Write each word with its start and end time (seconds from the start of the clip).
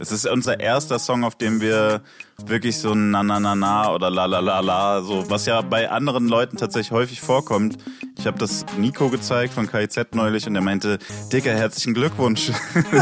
Es 0.00 0.12
ist 0.12 0.26
unser 0.26 0.60
erster 0.60 0.98
Song, 0.98 1.24
auf 1.24 1.36
dem 1.36 1.60
wir 1.60 2.02
wirklich 2.44 2.78
so 2.78 2.94
na 2.94 3.22
na 3.22 3.38
na 3.38 3.54
na 3.54 3.92
oder 3.94 4.10
la 4.10 4.26
la 4.26 4.40
la 4.40 4.60
la, 4.60 5.02
so 5.02 5.24
was 5.30 5.46
ja 5.46 5.60
bei 5.62 5.88
anderen 5.90 6.28
Leuten 6.28 6.56
tatsächlich 6.56 6.90
häufig 6.90 7.20
vorkommt. 7.20 7.78
Ich 8.18 8.26
habe 8.26 8.38
das 8.38 8.66
Nico 8.76 9.08
gezeigt 9.08 9.54
von 9.54 9.70
KIZ 9.70 10.14
neulich 10.14 10.46
und 10.46 10.56
er 10.56 10.62
meinte, 10.62 10.98
Dicker, 11.32 11.52
herzlichen 11.52 11.94
Glückwunsch. 11.94 12.50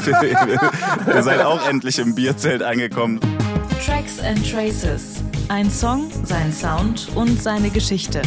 Ihr 1.07 1.23
seid 1.23 1.41
auch 1.41 1.67
endlich 1.67 1.99
im 1.99 2.15
Bierzelt 2.15 2.63
angekommen. 2.63 3.21
Tracks 3.85 4.21
and 4.21 4.49
Traces. 4.49 5.23
Ein 5.49 5.71
Song, 5.71 6.11
sein 6.25 6.53
Sound 6.53 7.09
und 7.15 7.43
seine 7.43 7.71
Geschichte. 7.71 8.23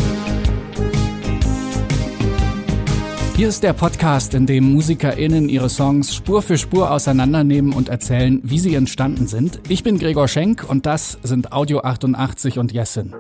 Hier 3.36 3.50
ist 3.50 3.64
der 3.64 3.74
Podcast, 3.74 4.34
in 4.34 4.46
dem 4.46 4.72
MusikerInnen 4.72 5.50
ihre 5.50 5.70
Songs 5.70 6.16
Spur 6.16 6.42
für 6.42 6.58
Spur 6.58 6.90
auseinandernehmen 6.90 7.74
und 7.74 7.90
erzählen, 7.90 8.40
wie 8.44 8.60
sie 8.60 8.76
entstanden 8.76 9.28
sind. 9.28 9.60
Ich 9.68 9.84
bin 9.84 10.00
Gregor 10.00 10.30
Schenk 10.30 10.64
und 10.66 10.86
das 10.86 11.18
sind 11.22 11.52
Audio 11.52 11.82
88 11.82 12.60
und 12.60 12.72
Jessin. 12.72 13.14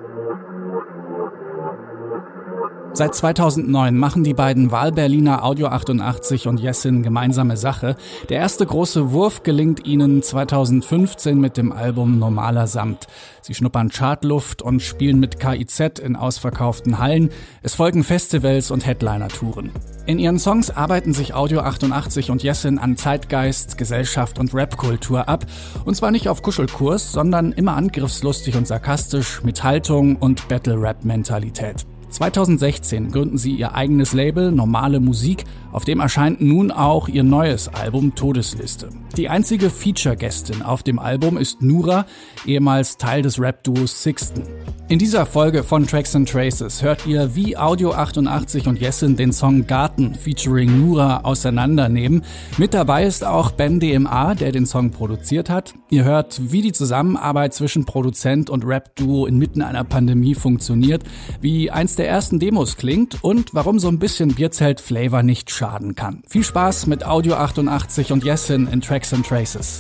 Seit 2.96 3.14
2009 3.14 3.98
machen 3.98 4.24
die 4.24 4.34
beiden 4.34 4.72
Wahlberliner 4.72 5.44
Audio 5.44 5.68
88 5.68 6.48
und 6.48 6.62
Jessin 6.62 7.04
gemeinsame 7.04 7.58
Sache. 7.58 7.98
Der 8.30 8.38
erste 8.38 8.66
große 8.66 9.12
Wurf 9.12 9.44
gelingt 9.44 9.86
ihnen 9.86 10.24
2015 10.24 11.38
mit 11.38 11.58
dem 11.58 11.74
Album 11.74 12.20
Normaler 12.20 12.68
Samt. 12.68 13.08
Sie 13.42 13.54
schnuppern 13.54 13.90
Chartluft 13.90 14.62
und 14.62 14.82
spielen 14.82 15.20
mit 15.20 15.42
KIZ 15.42 16.00
in 16.00 16.16
ausverkauften 16.16 16.98
Hallen. 16.98 17.32
Es 17.64 17.76
folgen 17.76 18.06
Festivals 18.06 18.72
und 18.72 18.86
Headliner-Touren. 18.86 19.72
In 20.06 20.18
ihren 20.18 20.40
Songs 20.40 20.72
arbeiten 20.72 21.14
sich 21.14 21.34
Audio 21.34 21.60
88 21.60 22.32
und 22.32 22.44
Jessin 22.44 22.80
an 22.80 22.96
Zeitgeist, 22.96 23.78
Gesellschaft 23.78 24.40
und 24.40 24.54
Rapkultur 24.54 25.28
ab. 25.28 25.46
Und 25.84 25.96
zwar 25.96 26.12
nicht 26.12 26.30
auf 26.30 26.42
Kuschelkurs, 26.42 27.12
sondern 27.12 27.52
immer 27.52 27.76
angriffslustig 27.76 28.56
und 28.56 28.68
sarkastisch 28.68 29.44
mit 29.44 29.66
Haltung 29.66 30.16
und 30.16 30.48
Battle-Rap-Mentalität. 30.48 31.86
2016 32.16 33.12
gründen 33.12 33.38
sie 33.38 33.56
ihr 33.56 33.76
eigenes 33.76 34.14
Label 34.14 34.50
Normale 34.50 35.02
Musik, 35.02 35.44
auf 35.74 35.84
dem 35.84 36.00
erscheint 36.00 36.40
nun 36.40 36.72
auch 36.72 37.10
ihr 37.10 37.24
neues 37.24 37.68
Album 37.68 38.16
Todesliste. 38.16 38.90
Die 39.18 39.28
einzige 39.28 39.70
Feature-Gästin 39.70 40.62
auf 40.62 40.82
dem 40.82 40.98
Album 40.98 41.38
ist 41.38 41.62
Nura, 41.62 42.06
ehemals 42.46 42.96
Teil 42.96 43.22
des 43.22 43.38
Rap-Duos 43.38 44.02
Sixten. 44.02 44.44
In 44.88 45.00
dieser 45.00 45.26
Folge 45.26 45.64
von 45.64 45.88
Tracks 45.88 46.16
and 46.16 46.30
Traces 46.30 46.84
hört 46.84 47.08
ihr, 47.08 47.36
wie 47.36 47.58
Audio 47.58 47.94
88 47.94 48.68
und 48.68 48.80
Jessin 48.80 49.16
den 49.16 49.34
Song 49.34 49.66
Garten 49.66 50.14
featuring 50.14 50.80
Nura 50.80 51.22
auseinandernehmen. 51.24 52.24
Mit 52.60 52.76
dabei 52.76 53.06
ist 53.06 53.26
auch 53.26 53.50
Ben 53.50 53.80
DMA, 53.80 54.36
der 54.36 54.52
den 54.52 54.68
Song 54.68 54.92
produziert 54.92 55.50
hat. 55.50 55.74
Ihr 55.90 56.04
hört, 56.04 56.40
wie 56.52 56.62
die 56.62 56.72
Zusammenarbeit 56.72 57.56
zwischen 57.56 57.86
Produzent 57.86 58.52
und 58.52 58.64
Rap-Duo 58.64 59.26
inmitten 59.26 59.64
einer 59.64 59.84
Pandemie 59.84 60.36
funktioniert, 60.36 61.02
wie 61.42 61.72
eins 61.72 61.96
der 61.96 62.08
ersten 62.08 62.38
Demos 62.38 62.78
klingt 62.78 63.24
und 63.24 63.56
warum 63.56 63.80
so 63.80 63.88
ein 63.88 63.98
bisschen 63.98 64.36
Bierzelt-Flavor 64.36 65.24
nicht 65.24 65.50
schaden 65.50 65.96
kann. 65.96 66.22
Viel 66.30 66.44
Spaß 66.44 66.86
mit 66.86 67.04
Audio 67.08 67.34
88 67.34 68.12
und 68.12 68.24
Jessin 68.24 68.68
in 68.68 68.82
Tracks 68.82 69.12
and 69.16 69.26
Traces. 69.26 69.80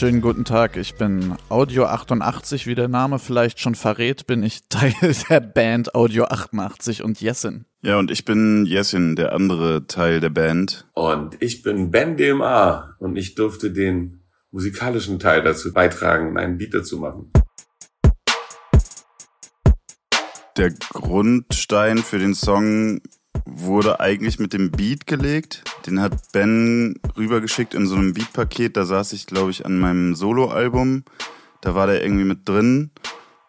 Schönen 0.00 0.22
guten 0.22 0.46
Tag, 0.46 0.78
ich 0.78 0.94
bin 0.94 1.36
Audio 1.50 1.84
88, 1.84 2.66
wie 2.66 2.74
der 2.74 2.88
Name 2.88 3.18
vielleicht 3.18 3.60
schon 3.60 3.74
verrät, 3.74 4.26
bin 4.26 4.42
ich 4.42 4.62
Teil 4.70 4.94
der 5.28 5.40
Band 5.40 5.94
Audio 5.94 6.24
88 6.24 7.02
und 7.04 7.20
Jessin. 7.20 7.66
Ja, 7.82 7.98
und 7.98 8.10
ich 8.10 8.24
bin 8.24 8.64
Jessin, 8.64 9.14
der 9.14 9.34
andere 9.34 9.86
Teil 9.88 10.20
der 10.20 10.30
Band. 10.30 10.88
Und 10.94 11.36
ich 11.40 11.62
bin 11.62 11.90
Ben 11.90 12.16
DMA 12.16 12.96
und 12.98 13.16
ich 13.16 13.34
durfte 13.34 13.72
den 13.72 14.22
musikalischen 14.50 15.18
Teil 15.18 15.42
dazu 15.42 15.70
beitragen, 15.70 16.38
einen 16.38 16.56
Beat 16.56 16.72
dazu 16.72 16.96
machen. 16.96 17.30
Der 20.56 20.70
Grundstein 20.94 21.98
für 21.98 22.18
den 22.18 22.34
Song 22.34 23.02
wurde 23.44 24.00
eigentlich 24.00 24.38
mit 24.38 24.52
dem 24.52 24.70
Beat 24.70 25.06
gelegt. 25.06 25.64
Den 25.86 26.00
hat 26.00 26.32
Ben 26.32 26.94
rübergeschickt 27.16 27.74
in 27.74 27.86
so 27.86 27.96
einem 27.96 28.14
Beatpaket. 28.14 28.76
Da 28.76 28.84
saß 28.84 29.12
ich, 29.12 29.26
glaube 29.26 29.50
ich, 29.50 29.66
an 29.66 29.78
meinem 29.78 30.14
Soloalbum. 30.14 31.04
Da 31.60 31.74
war 31.74 31.86
der 31.86 32.02
irgendwie 32.02 32.24
mit 32.24 32.48
drin. 32.48 32.90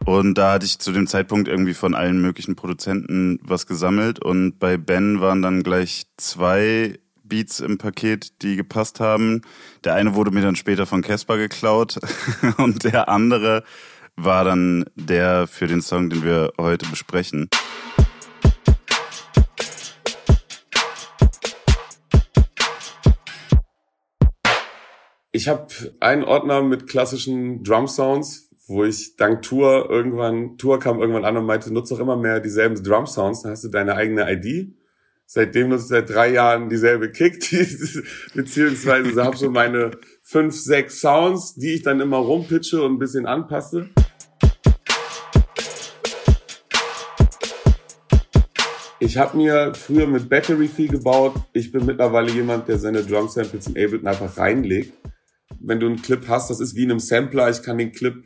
Und 0.06 0.38
da 0.38 0.54
hatte 0.54 0.66
ich 0.66 0.80
zu 0.80 0.92
dem 0.92 1.08
Zeitpunkt 1.08 1.48
irgendwie 1.48 1.74
von 1.74 1.94
allen 1.94 2.22
möglichen 2.22 2.56
Produzenten 2.56 3.40
was 3.44 3.68
gesammelt. 3.68 4.24
Und 4.24 4.58
bei 4.60 4.78
Ben 4.78 5.22
waren 5.22 5.42
dann 5.42 5.64
gleich 5.64 6.08
zwei 6.18 7.00
Beats 7.24 7.60
im 7.60 7.78
Paket, 7.78 8.42
die 8.42 8.56
gepasst 8.56 9.00
haben. 9.00 9.42
Der 9.84 9.94
eine 9.94 10.16
wurde 10.16 10.32
mir 10.32 10.42
dann 10.42 10.56
später 10.56 10.86
von 10.86 11.02
Casper 11.02 11.38
geklaut. 11.38 12.00
Und 12.58 12.84
der 12.84 13.10
andere 13.10 13.64
war 14.16 14.44
dann 14.44 14.86
der 14.96 15.48
für 15.48 15.68
den 15.68 15.82
Song, 15.82 16.10
den 16.10 16.24
wir 16.24 16.52
heute 16.60 16.88
besprechen. 16.90 17.48
Ich 25.34 25.48
habe 25.48 25.68
einen 26.02 26.26
Ordner 26.26 26.62
mit 26.62 26.88
klassischen 26.88 27.64
Drum 27.64 27.88
Sounds, 27.88 28.50
wo 28.68 28.84
ich 28.84 29.16
dank 29.16 29.42
Tour 29.44 29.90
irgendwann, 29.90 30.58
Tour 30.58 30.78
kam 30.78 31.00
irgendwann 31.00 31.24
an 31.24 31.38
und 31.38 31.46
meinte, 31.46 31.72
nutze 31.72 31.94
doch 31.94 32.02
immer 32.02 32.18
mehr 32.18 32.42
dieselben 32.42 32.84
Drum 32.84 33.08
Sounds, 33.08 33.44
dann 33.44 33.54
hast 33.54 33.64
du 33.64 33.70
deine 33.70 33.96
eigene 33.96 34.30
ID. 34.30 34.74
Seitdem 35.26 35.70
nutze 35.70 35.84
ich 35.84 35.90
seit 35.90 36.10
drei 36.10 36.34
Jahren 36.34 36.68
dieselbe 36.68 37.14
Kick, 37.14 37.40
die, 37.40 37.66
beziehungsweise 38.34 39.24
habe 39.24 39.38
so 39.38 39.50
meine 39.50 39.92
fünf, 40.22 40.54
sechs 40.54 41.00
Sounds, 41.00 41.56
die 41.56 41.76
ich 41.76 41.82
dann 41.82 42.02
immer 42.02 42.18
rumpitche 42.18 42.82
und 42.82 42.96
ein 42.96 43.00
bisschen 43.00 43.26
anpasse. 43.26 43.88
Ich 49.00 49.18
habe 49.18 49.38
mir 49.38 49.74
früher 49.76 50.08
mit 50.08 50.28
Battery 50.28 50.68
viel 50.68 50.90
gebaut. 50.90 51.36
Ich 51.54 51.72
bin 51.72 51.86
mittlerweile 51.86 52.32
jemand, 52.32 52.68
der 52.68 52.78
seine 52.78 53.02
Drum 53.02 53.30
Samples 53.30 53.68
in 53.68 53.82
Ableton 53.82 54.08
einfach 54.08 54.38
reinlegt. 54.38 54.92
Wenn 55.64 55.80
du 55.80 55.88
einen 55.88 56.02
Clip 56.02 56.28
hast, 56.28 56.50
das 56.50 56.60
ist 56.60 56.76
wie 56.76 56.84
in 56.84 56.92
einem 56.92 57.00
Sampler. 57.00 57.50
Ich 57.50 57.64
kann 57.64 57.78
den 57.78 57.92
Clip 57.92 58.24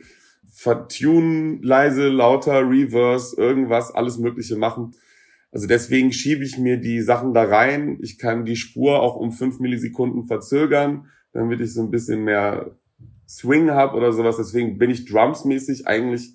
vertunen, 0.50 1.62
leise, 1.62 2.08
lauter, 2.08 2.68
reverse, 2.68 3.36
irgendwas, 3.36 3.94
alles 3.94 4.18
Mögliche 4.18 4.56
machen. 4.56 4.92
Also 5.52 5.66
deswegen 5.66 6.12
schiebe 6.12 6.44
ich 6.44 6.58
mir 6.58 6.78
die 6.78 7.00
Sachen 7.00 7.34
da 7.34 7.42
rein. 7.42 7.98
Ich 8.00 8.18
kann 8.18 8.44
die 8.44 8.56
Spur 8.56 9.00
auch 9.00 9.16
um 9.16 9.32
fünf 9.32 9.58
Millisekunden 9.58 10.24
verzögern, 10.24 11.06
damit 11.32 11.60
ich 11.60 11.72
so 11.72 11.82
ein 11.82 11.90
bisschen 11.90 12.24
mehr 12.24 12.76
Swing 13.28 13.70
habe 13.70 13.96
oder 13.96 14.12
sowas. 14.12 14.36
Deswegen 14.36 14.78
bin 14.78 14.90
ich 14.90 15.06
drumsmäßig 15.06 15.86
eigentlich 15.86 16.34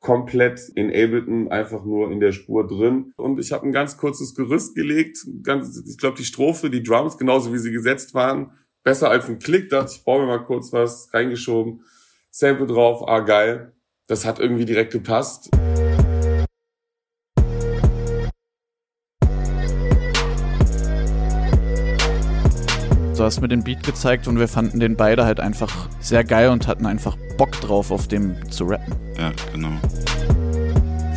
komplett 0.00 0.60
in 0.74 0.90
Ableton 0.90 1.48
einfach 1.48 1.84
nur 1.84 2.10
in 2.12 2.20
der 2.20 2.32
Spur 2.32 2.66
drin. 2.66 3.12
Und 3.16 3.40
ich 3.40 3.52
habe 3.52 3.66
ein 3.66 3.72
ganz 3.72 3.96
kurzes 3.96 4.34
Gerüst 4.34 4.74
gelegt. 4.74 5.26
Ganz, 5.42 5.82
ich 5.88 5.96
glaube, 5.96 6.18
die 6.18 6.24
Strophe, 6.24 6.68
die 6.68 6.82
Drums, 6.82 7.16
genauso 7.16 7.52
wie 7.54 7.58
sie 7.58 7.72
gesetzt 7.72 8.12
waren, 8.12 8.52
besser 8.84 9.10
als 9.10 9.28
ein 9.28 9.40
Klick. 9.40 9.70
Dachte 9.70 9.92
ich, 9.92 10.04
baue 10.04 10.20
mir 10.20 10.26
mal 10.26 10.44
kurz 10.44 10.72
was 10.72 11.12
reingeschoben. 11.12 11.82
Sample 12.30 12.66
drauf, 12.66 13.08
ah 13.08 13.20
geil. 13.20 13.72
Das 14.06 14.24
hat 14.24 14.38
irgendwie 14.38 14.66
direkt 14.66 14.92
gepasst. 14.92 15.50
Du 23.16 23.22
hast 23.22 23.40
mir 23.40 23.48
den 23.48 23.62
Beat 23.62 23.84
gezeigt 23.84 24.26
und 24.26 24.38
wir 24.38 24.48
fanden 24.48 24.80
den 24.80 24.96
beide 24.96 25.24
halt 25.24 25.40
einfach 25.40 25.88
sehr 26.00 26.24
geil 26.24 26.50
und 26.50 26.66
hatten 26.66 26.84
einfach 26.84 27.16
Bock 27.38 27.52
drauf, 27.52 27.90
auf 27.90 28.08
dem 28.08 28.36
zu 28.50 28.64
rappen. 28.64 28.94
Ja, 29.16 29.32
genau. 29.52 29.70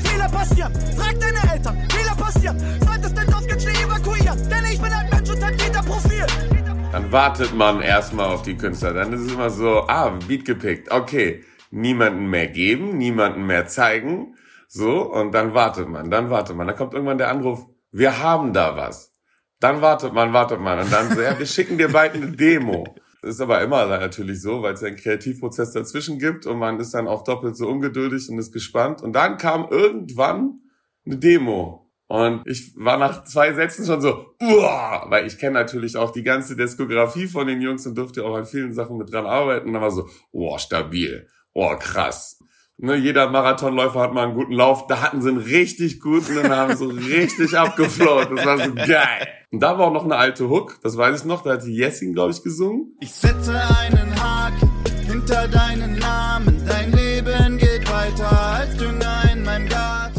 Fehler 0.03 0.29
passieren, 0.29 0.71
frag 0.95 1.19
deine 1.19 1.53
Eltern, 1.53 1.77
Fehler 1.89 2.15
passieren. 2.15 2.57
Solltest 2.85 3.17
den 3.17 3.27
Dorf 3.29 3.47
ganz 3.47 3.63
schnell 3.63 3.75
evakuieren, 3.75 4.37
denn 4.47 4.65
ich 4.71 4.79
bin 4.79 4.93
ein 4.93 5.09
Mensch 5.09 5.29
und 5.29 5.43
hab 5.43 5.85
Profil. 5.85 6.56
Dann 6.97 7.11
wartet 7.11 7.53
man 7.53 7.79
erstmal 7.79 8.25
auf 8.25 8.41
die 8.41 8.57
Künstler. 8.57 8.91
Dann 8.91 9.13
ist 9.13 9.21
es 9.21 9.31
immer 9.31 9.51
so, 9.51 9.81
ah, 9.87 10.17
Beat 10.27 10.45
gepickt. 10.45 10.91
Okay, 10.91 11.43
niemanden 11.69 12.25
mehr 12.25 12.47
geben, 12.47 12.97
niemanden 12.97 13.45
mehr 13.45 13.67
zeigen. 13.67 14.35
So, 14.67 15.03
und 15.03 15.31
dann 15.31 15.53
wartet 15.53 15.87
man, 15.87 16.09
dann 16.09 16.31
wartet 16.31 16.55
man. 16.55 16.65
Dann 16.65 16.75
kommt 16.75 16.95
irgendwann 16.95 17.19
der 17.19 17.29
Anruf, 17.29 17.67
wir 17.91 18.17
haben 18.23 18.51
da 18.51 18.75
was. 18.75 19.13
Dann 19.59 19.83
wartet 19.83 20.11
man, 20.11 20.33
wartet 20.33 20.59
man. 20.59 20.79
Und 20.79 20.91
dann 20.91 21.13
so, 21.13 21.21
ja, 21.21 21.37
wir 21.37 21.45
schicken 21.45 21.77
dir 21.77 21.89
bald 21.89 22.15
eine 22.15 22.31
Demo. 22.31 22.95
Das 23.21 23.35
ist 23.35 23.41
aber 23.41 23.61
immer 23.61 23.85
natürlich 23.85 24.41
so, 24.41 24.63
weil 24.63 24.73
es 24.73 24.83
einen 24.83 24.95
Kreativprozess 24.95 25.73
dazwischen 25.73 26.17
gibt 26.17 26.47
und 26.47 26.57
man 26.57 26.79
ist 26.79 26.95
dann 26.95 27.07
auch 27.07 27.23
doppelt 27.23 27.55
so 27.55 27.67
ungeduldig 27.67 28.27
und 28.27 28.39
ist 28.39 28.51
gespannt. 28.51 29.03
Und 29.03 29.13
dann 29.13 29.37
kam 29.37 29.67
irgendwann 29.69 30.61
eine 31.05 31.17
Demo. 31.17 31.86
Und 32.07 32.43
ich 32.45 32.73
war 32.75 32.97
nach 32.97 33.25
zwei 33.25 33.53
Sätzen 33.53 33.85
schon 33.85 34.01
so, 34.01 34.33
uah, 34.41 35.05
weil 35.09 35.27
ich 35.27 35.37
kenne 35.37 35.53
natürlich 35.53 35.97
auch 35.97 36.11
die 36.11 36.23
ganze 36.23 36.55
Diskografie 36.55 37.27
von 37.27 37.47
den 37.47 37.61
Jungs 37.61 37.85
und 37.85 37.97
durfte 37.97 38.23
auch 38.23 38.35
an 38.35 38.45
vielen 38.45 38.73
Sachen 38.73 38.97
mit 38.97 39.11
dran 39.11 39.25
arbeiten. 39.25 39.67
Und 39.67 39.73
dann 39.73 39.81
war 39.81 39.91
so, 39.91 40.07
oh, 40.31 40.57
stabil, 40.57 41.27
oh, 41.53 41.75
krass. 41.77 42.39
Ne, 42.79 42.95
jeder 42.95 43.29
Marathonläufer 43.29 43.99
hat 43.99 44.13
mal 44.13 44.25
einen 44.25 44.35
guten 44.35 44.53
Lauf. 44.53 44.87
Da 44.87 45.01
hatten 45.01 45.21
sie 45.21 45.29
einen 45.29 45.39
richtig 45.39 45.99
guten 45.99 46.37
und 46.37 46.49
haben 46.49 46.77
so 46.77 46.85
richtig 46.85 47.57
abgefloat. 47.57 48.29
Das 48.37 48.45
war 48.45 48.57
so 48.59 48.73
geil. 48.73 49.27
Und 49.51 49.61
da 49.61 49.77
war 49.77 49.87
auch 49.87 49.93
noch 49.93 50.03
eine 50.03 50.15
alte 50.15 50.49
Hook, 50.49 50.77
das 50.83 50.97
weiß 50.97 51.21
ich 51.21 51.25
noch, 51.25 51.41
da 51.41 51.53
hat 51.53 51.63
die 51.63 51.73
Jessin, 51.73 52.13
glaube 52.13 52.31
ich, 52.31 52.43
gesungen. 52.43 52.97
Ich 52.99 53.13
setze 53.13 53.53
einen 53.53 54.13
Haken 54.21 54.69
hinter 55.07 55.47
deinen 55.47 55.97
Namen. 55.99 56.61
Dein 56.67 56.91
Leben 56.91 57.06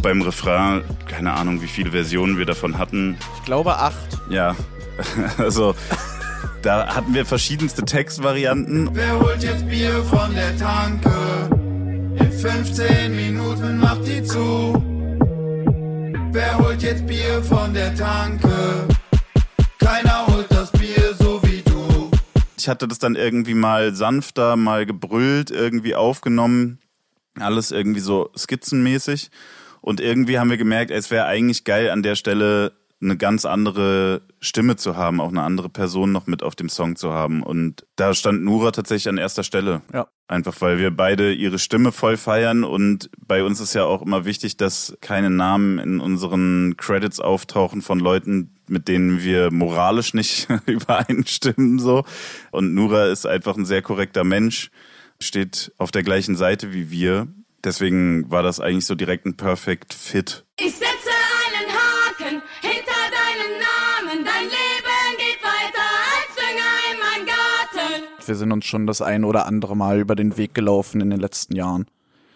Beim 0.02 0.22
Refrain, 0.22 0.84
keine 1.06 1.32
Ahnung, 1.34 1.60
wie 1.60 1.66
viele 1.66 1.90
Versionen 1.90 2.38
wir 2.38 2.46
davon 2.46 2.78
hatten. 2.78 3.18
Ich 3.36 3.44
glaube 3.44 3.76
acht. 3.76 4.18
Ja, 4.30 4.54
also 5.38 5.74
da 6.62 6.94
hatten 6.94 7.14
wir 7.14 7.26
verschiedenste 7.26 7.84
Textvarianten. 7.84 8.90
Wer 8.92 9.18
holt 9.18 9.42
jetzt 9.42 9.68
Bier 9.68 10.02
von 10.04 10.34
der 10.34 10.56
Tanke? 10.56 11.10
In 12.18 12.32
15 12.32 13.14
Minuten 13.14 13.78
macht 13.78 14.06
die 14.06 14.22
zu. 14.22 14.82
Wer 16.32 16.58
holt 16.58 16.82
jetzt 16.82 17.06
Bier 17.06 17.42
von 17.42 17.74
der 17.74 17.94
Tanke? 17.94 18.86
Keiner 19.78 20.26
holt 20.26 20.46
das 20.50 20.70
Bier 20.72 21.14
so 21.18 21.40
wie 21.42 21.62
du. 21.62 22.10
Ich 22.56 22.68
hatte 22.68 22.86
das 22.86 22.98
dann 22.98 23.16
irgendwie 23.16 23.54
mal 23.54 23.94
sanfter, 23.94 24.56
mal 24.56 24.86
gebrüllt, 24.86 25.50
irgendwie 25.50 25.94
aufgenommen. 25.94 26.78
Alles 27.38 27.70
irgendwie 27.70 28.00
so 28.00 28.30
skizzenmäßig. 28.36 29.30
Und 29.80 30.00
irgendwie 30.00 30.38
haben 30.38 30.50
wir 30.50 30.56
gemerkt, 30.56 30.90
es 30.90 31.10
wäre 31.10 31.26
eigentlich 31.26 31.64
geil, 31.64 31.90
an 31.90 32.02
der 32.02 32.14
Stelle 32.14 32.72
eine 33.00 33.16
ganz 33.16 33.44
andere 33.44 34.22
Stimme 34.40 34.76
zu 34.76 34.96
haben, 34.96 35.20
auch 35.20 35.28
eine 35.28 35.42
andere 35.42 35.68
Person 35.68 36.10
noch 36.10 36.26
mit 36.26 36.42
auf 36.42 36.56
dem 36.56 36.68
Song 36.68 36.96
zu 36.96 37.12
haben. 37.12 37.42
Und 37.42 37.86
da 37.96 38.12
stand 38.12 38.42
Nura 38.42 38.72
tatsächlich 38.72 39.08
an 39.08 39.18
erster 39.18 39.44
Stelle. 39.44 39.82
Ja. 39.92 40.08
Einfach 40.26 40.60
weil 40.60 40.78
wir 40.78 40.90
beide 40.90 41.32
ihre 41.32 41.58
Stimme 41.58 41.92
voll 41.92 42.16
feiern 42.16 42.64
und 42.64 43.08
bei 43.26 43.44
uns 43.44 43.60
ist 43.60 43.74
ja 43.74 43.84
auch 43.84 44.02
immer 44.02 44.24
wichtig, 44.24 44.56
dass 44.56 44.96
keine 45.00 45.30
Namen 45.30 45.78
in 45.78 46.00
unseren 46.00 46.76
Credits 46.76 47.20
auftauchen 47.20 47.82
von 47.82 48.00
Leuten, 48.00 48.54
mit 48.66 48.88
denen 48.88 49.22
wir 49.22 49.50
moralisch 49.52 50.12
nicht 50.12 50.48
übereinstimmen, 50.66 51.78
so. 51.78 52.04
Und 52.50 52.74
Nura 52.74 53.06
ist 53.06 53.26
einfach 53.26 53.56
ein 53.56 53.64
sehr 53.64 53.80
korrekter 53.80 54.24
Mensch, 54.24 54.70
steht 55.20 55.72
auf 55.78 55.92
der 55.92 56.02
gleichen 56.02 56.36
Seite 56.36 56.74
wie 56.74 56.90
wir. 56.90 57.28
Deswegen 57.64 58.30
war 58.30 58.42
das 58.42 58.60
eigentlich 58.60 58.86
so 58.86 58.94
direkt 58.94 59.26
ein 59.26 59.36
Perfect 59.36 59.92
Fit. 59.92 60.44
Ich 60.58 60.72
setze 60.72 61.10
einen 61.46 61.70
Haken 61.70 62.42
hinter 62.60 63.00
deinen 63.10 63.52
Namen. 63.58 64.24
Dein 64.24 64.44
Leben 64.44 65.16
geht 65.18 65.42
weiter 65.42 65.88
als 66.14 66.34
Dünger 66.36 66.92
in 66.92 66.98
meinem 66.98 67.26
Garten. 67.26 68.04
Wir 68.24 68.34
sind 68.36 68.52
uns 68.52 68.64
schon 68.64 68.86
das 68.86 69.02
ein 69.02 69.24
oder 69.24 69.46
andere 69.46 69.76
Mal 69.76 69.98
über 69.98 70.14
den 70.14 70.36
Weg 70.36 70.54
gelaufen 70.54 71.00
in 71.00 71.10
den 71.10 71.20
letzten 71.20 71.56
Jahren. 71.56 71.86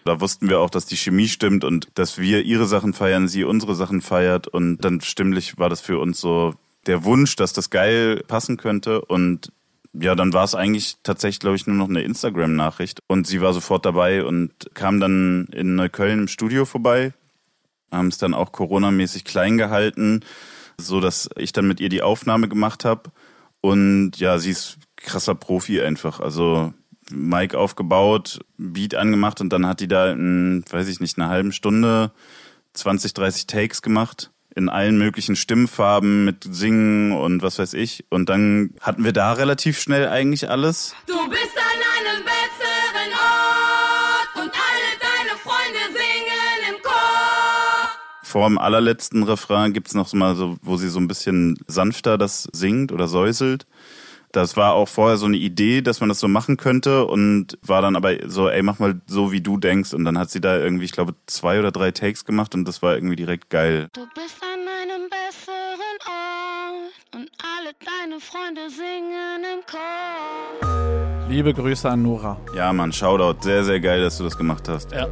Da 0.05 0.19
wussten 0.19 0.49
wir 0.49 0.59
auch, 0.59 0.69
dass 0.69 0.85
die 0.85 0.97
Chemie 0.97 1.29
stimmt 1.29 1.63
und 1.63 1.87
dass 1.95 2.17
wir 2.17 2.43
ihre 2.43 2.65
Sachen 2.65 2.93
feiern, 2.93 3.29
sie 3.29 3.45
unsere 3.45 3.75
Sachen 3.75 4.01
feiert. 4.01 4.49
Und 4.49 4.79
dann 4.79 4.99
stimmlich 4.99 5.57
war 5.57 5.69
das 5.69 5.79
für 5.79 5.99
uns 5.99 6.19
so 6.19 6.53
der 6.85 7.05
Wunsch, 7.05 7.37
dass 7.37 7.53
das 7.53 7.69
geil 7.69 8.21
passen 8.27 8.57
könnte. 8.57 9.05
Und 9.05 9.53
ja, 9.93 10.15
dann 10.15 10.33
war 10.33 10.43
es 10.43 10.55
eigentlich 10.55 10.95
tatsächlich, 11.03 11.39
glaube 11.39 11.55
ich, 11.55 11.67
nur 11.67 11.75
noch 11.75 11.89
eine 11.89 12.01
Instagram-Nachricht. 12.01 12.99
Und 13.07 13.27
sie 13.27 13.41
war 13.41 13.53
sofort 13.53 13.85
dabei 13.85 14.25
und 14.25 14.51
kam 14.73 14.99
dann 14.99 15.47
in 15.51 15.75
Neukölln 15.75 16.19
im 16.19 16.27
Studio 16.27 16.65
vorbei, 16.65 17.13
haben 17.91 18.07
es 18.07 18.17
dann 18.17 18.33
auch 18.33 18.51
coronamäßig 18.51 19.23
klein 19.23 19.57
gehalten, 19.57 20.21
so 20.77 20.99
dass 20.99 21.29
ich 21.37 21.53
dann 21.53 21.67
mit 21.67 21.79
ihr 21.79 21.89
die 21.89 22.01
Aufnahme 22.01 22.49
gemacht 22.49 22.85
habe. 22.85 23.11
Und 23.61 24.17
ja, 24.17 24.39
sie 24.39 24.51
ist 24.51 24.77
krasser 24.95 25.35
Profi 25.35 25.81
einfach. 25.81 26.19
Also 26.19 26.73
Mic 27.11 27.55
aufgebaut, 27.55 28.39
Beat 28.57 28.95
angemacht 28.95 29.41
und 29.41 29.49
dann 29.49 29.67
hat 29.67 29.79
die 29.79 29.87
da 29.87 30.11
in, 30.11 30.63
weiß 30.69 30.87
ich 30.87 30.99
nicht, 30.99 31.17
einer 31.19 31.29
halben 31.29 31.51
Stunde 31.51 32.11
20, 32.73 33.13
30 33.13 33.47
Takes 33.47 33.81
gemacht 33.81 34.31
in 34.55 34.69
allen 34.69 34.97
möglichen 34.97 35.35
Stimmfarben 35.35 36.25
mit 36.25 36.47
Singen 36.49 37.11
und 37.11 37.41
was 37.41 37.59
weiß 37.59 37.73
ich. 37.73 38.05
Und 38.09 38.29
dann 38.29 38.71
hatten 38.81 39.03
wir 39.03 39.13
da 39.13 39.33
relativ 39.33 39.79
schnell 39.79 40.07
eigentlich 40.07 40.49
alles. 40.49 40.95
Du 41.07 41.13
bist 41.29 41.57
an 41.57 41.79
einem 41.97 42.23
besseren 42.23 43.11
Ort 43.13 44.35
und 44.35 44.51
alle 44.51 44.89
deine 44.99 45.37
Freunde 45.39 45.79
singen 45.91 46.75
im 46.75 46.81
Chor. 46.83 47.89
Vor 48.23 48.47
dem 48.47 48.57
allerletzten 48.57 49.23
Refrain 49.23 49.73
gibt's 49.73 49.93
noch 49.93 50.07
so 50.07 50.17
mal 50.17 50.35
so, 50.35 50.57
wo 50.61 50.77
sie 50.77 50.89
so 50.89 50.99
ein 50.99 51.07
bisschen 51.07 51.57
sanfter 51.67 52.17
das 52.17 52.47
singt 52.51 52.91
oder 52.91 53.07
säuselt. 53.07 53.65
Das 54.33 54.57
war 54.57 54.73
auch 54.73 54.87
vorher 54.87 55.17
so 55.17 55.27
eine 55.27 55.37
Idee, 55.37 55.83
dass 55.83 55.99
man 55.99 56.09
das 56.09 56.19
so 56.19 56.27
machen 56.27 56.57
könnte 56.57 57.05
und 57.05 57.55
war 57.61 57.83
dann 57.83 57.95
aber 57.95 58.27
so, 58.27 58.49
ey, 58.49 58.63
mach 58.63 58.79
mal 58.79 58.99
so, 59.05 59.31
wie 59.31 59.41
du 59.41 59.57
denkst. 59.57 59.93
Und 59.93 60.05
dann 60.05 60.17
hat 60.17 60.31
sie 60.31 60.41
da 60.41 60.57
irgendwie, 60.57 60.85
ich 60.85 60.91
glaube, 60.91 61.13
zwei 61.27 61.59
oder 61.59 61.71
drei 61.71 61.91
Takes 61.91 62.25
gemacht 62.25 62.55
und 62.55 62.67
das 62.67 62.81
war 62.81 62.95
irgendwie 62.95 63.15
direkt 63.15 63.51
geil. 63.51 63.89
Du 63.93 64.01
bist 64.15 64.41
an 64.41 64.59
einem 64.67 65.07
besseren 65.07 65.99
Ort 66.07 67.13
und 67.13 67.29
alle 67.43 67.73
deine 67.85 68.19
Freunde 68.19 68.71
singen 68.71 69.43
im 69.53 69.61
Chor. 69.69 71.29
Liebe 71.29 71.53
Grüße 71.53 71.87
an 71.87 72.01
Nora. 72.01 72.41
Ja, 72.55 72.73
Mann, 72.73 72.91
Shoutout. 72.91 73.43
Sehr, 73.43 73.63
sehr 73.63 73.79
geil, 73.79 74.01
dass 74.01 74.17
du 74.17 74.23
das 74.23 74.35
gemacht 74.35 74.67
hast. 74.67 74.91
Ja. 74.93 75.07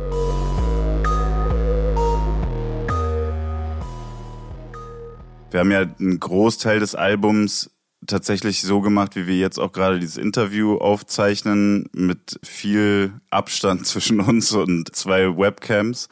Wir 5.51 5.59
haben 5.59 5.71
ja 5.71 5.81
einen 5.81 6.19
Großteil 6.19 6.79
des 6.79 6.95
Albums 6.95 7.69
tatsächlich 8.07 8.61
so 8.61 8.81
gemacht, 8.81 9.15
wie 9.15 9.27
wir 9.27 9.37
jetzt 9.37 9.59
auch 9.59 9.71
gerade 9.71 9.99
dieses 9.99 10.17
Interview 10.17 10.77
aufzeichnen, 10.77 11.89
mit 11.93 12.39
viel 12.43 13.13
Abstand 13.29 13.85
zwischen 13.85 14.19
uns 14.19 14.51
und 14.53 14.95
zwei 14.95 15.37
Webcams. 15.37 16.09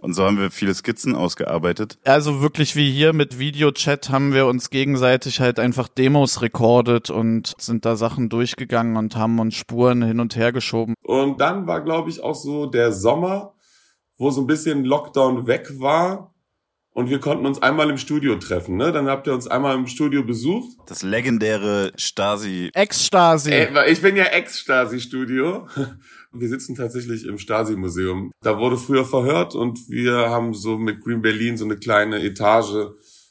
Und 0.00 0.14
so 0.14 0.24
haben 0.24 0.38
wir 0.38 0.52
viele 0.52 0.74
Skizzen 0.74 1.16
ausgearbeitet. 1.16 1.98
Also 2.04 2.40
wirklich 2.40 2.76
wie 2.76 2.90
hier 2.90 3.12
mit 3.12 3.40
Videochat 3.40 4.10
haben 4.10 4.32
wir 4.32 4.46
uns 4.46 4.70
gegenseitig 4.70 5.40
halt 5.40 5.58
einfach 5.58 5.88
Demos 5.88 6.40
rekordet 6.40 7.10
und 7.10 7.54
sind 7.58 7.84
da 7.84 7.96
Sachen 7.96 8.28
durchgegangen 8.28 8.96
und 8.96 9.16
haben 9.16 9.40
uns 9.40 9.56
Spuren 9.56 10.02
hin 10.02 10.20
und 10.20 10.36
her 10.36 10.52
geschoben. 10.52 10.94
Und 11.02 11.40
dann 11.40 11.66
war, 11.66 11.80
glaube 11.80 12.10
ich, 12.10 12.22
auch 12.22 12.36
so 12.36 12.66
der 12.66 12.92
Sommer, 12.92 13.54
wo 14.18 14.30
so 14.30 14.40
ein 14.40 14.46
bisschen 14.46 14.84
Lockdown 14.84 15.48
weg 15.48 15.68
war. 15.80 16.32
Und 16.98 17.10
wir 17.10 17.20
konnten 17.20 17.46
uns 17.46 17.62
einmal 17.62 17.88
im 17.90 17.96
Studio 17.96 18.34
treffen, 18.34 18.76
ne? 18.76 18.90
Dann 18.90 19.06
habt 19.06 19.28
ihr 19.28 19.32
uns 19.32 19.46
einmal 19.46 19.76
im 19.76 19.86
Studio 19.86 20.24
besucht. 20.24 20.76
Das 20.86 21.04
legendäre 21.04 21.92
Stasi. 21.96 22.70
Ex-Stasi. 22.74 23.68
Ich 23.86 24.02
bin 24.02 24.16
ja 24.16 24.24
Ex-Stasi-Studio. 24.24 25.68
Wir 26.32 26.48
sitzen 26.48 26.74
tatsächlich 26.74 27.24
im 27.24 27.38
Stasi-Museum. 27.38 28.32
Da 28.42 28.58
wurde 28.58 28.76
früher 28.76 29.04
verhört 29.04 29.54
und 29.54 29.88
wir 29.88 30.28
haben 30.28 30.52
so 30.52 30.76
mit 30.76 31.00
Green 31.00 31.22
Berlin 31.22 31.56
so 31.56 31.64
eine 31.64 31.76
kleine 31.76 32.20
Etage. 32.20 32.88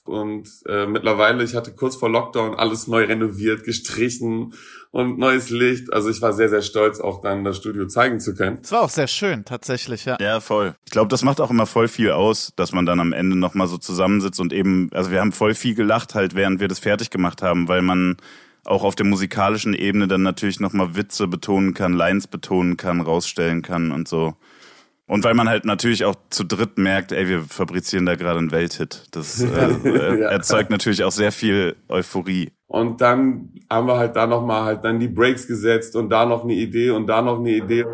Und 0.08 0.50
äh, 0.68 0.86
mittlerweile, 0.86 1.44
ich 1.44 1.56
hatte 1.56 1.74
kurz 1.74 1.96
vor 1.96 2.10
Lockdown 2.10 2.56
alles 2.56 2.88
neu 2.88 3.04
renoviert, 3.04 3.64
gestrichen 3.64 4.54
und 4.92 5.20
neues 5.20 5.50
Licht. 5.50 5.92
Also 5.94 6.10
ich 6.10 6.22
war 6.22 6.34
sehr, 6.34 6.50
sehr 6.50 6.62
stolz, 6.62 7.00
auch 7.00 7.22
dann 7.22 7.44
das 7.44 7.58
Studio 7.58 7.88
zeigen 7.88 8.20
zu 8.20 8.34
können. 8.36 8.60
Das 8.62 8.72
war 8.72 8.82
auch 8.82 8.90
sehr 8.90 9.08
schön, 9.08 9.46
tatsächlich, 9.46 10.06
ja. 10.06 10.18
Ja, 10.20 10.40
voll. 10.40 10.76
Ich 10.86 10.92
glaube, 10.92 11.10
das 11.10 11.24
macht 11.24 11.42
auch 11.42 11.52
immer 11.52 11.66
voll 11.66 11.88
viel 11.88 12.12
aus, 12.12 12.54
dass 12.56 12.72
man 12.72 12.86
dann 12.86 13.00
am 13.00 13.14
Ende 13.14 13.38
nochmal 13.38 13.68
so 13.68 13.78
zusammensitzt 13.78 14.40
und 14.40 14.54
eben, 14.54 14.90
also 14.94 15.12
wir 15.12 15.20
haben 15.20 15.32
voll 15.32 15.54
viel 15.54 15.76
gelacht 15.76 16.16
halt, 16.16 16.36
während 16.36 16.60
wir 16.60 16.68
das 16.68 16.80
fertig 16.80 17.10
gemacht 17.10 17.42
haben, 17.42 17.68
weil 17.68 17.82
man 17.82 18.18
auch 18.66 18.84
auf 18.84 18.96
der 18.96 19.06
musikalischen 19.06 19.74
Ebene 19.74 20.08
dann 20.08 20.24
natürlich 20.24 20.60
nochmal 20.60 20.96
Witze 20.96 21.28
betonen 21.28 21.74
kann, 21.74 21.94
Lines 21.94 22.28
betonen 22.28 22.78
kann, 22.78 23.02
rausstellen 23.02 23.62
kann 23.62 23.92
und 23.92 24.08
so. 24.08 24.36
Und 25.08 25.24
weil 25.24 25.34
man 25.34 25.48
halt 25.48 25.64
natürlich 25.64 26.04
auch 26.04 26.16
zu 26.30 26.44
dritt 26.44 26.78
merkt, 26.78 27.14
ey, 27.14 27.30
wir 27.30 27.42
fabrizieren 27.44 28.06
da 28.06 28.16
gerade 28.16 28.40
einen 28.40 28.52
Welthit. 28.52 29.04
Das 29.12 29.42
äh, 29.42 29.48
äh, 29.86 30.20
Ja. 30.22 30.30
erzeugt 30.30 30.70
natürlich 30.70 31.04
auch 31.06 31.12
sehr 31.14 31.32
viel 31.32 31.76
Euphorie. 31.88 32.52
Und 32.68 33.00
dann 33.00 33.54
haben 33.70 33.88
wir 33.88 33.98
halt 33.98 34.18
da 34.18 34.28
nochmal 34.28 34.64
halt 34.66 34.84
dann 34.84 35.00
die 35.00 35.08
Breaks 35.08 35.48
gesetzt 35.48 35.96
und 35.96 36.10
da 36.10 36.26
noch 36.26 36.44
eine 36.44 36.54
Idee 36.54 36.90
und 36.90 37.08
da 37.08 37.22
noch 37.22 37.40
eine 37.40 37.52
Idee. 37.52 37.86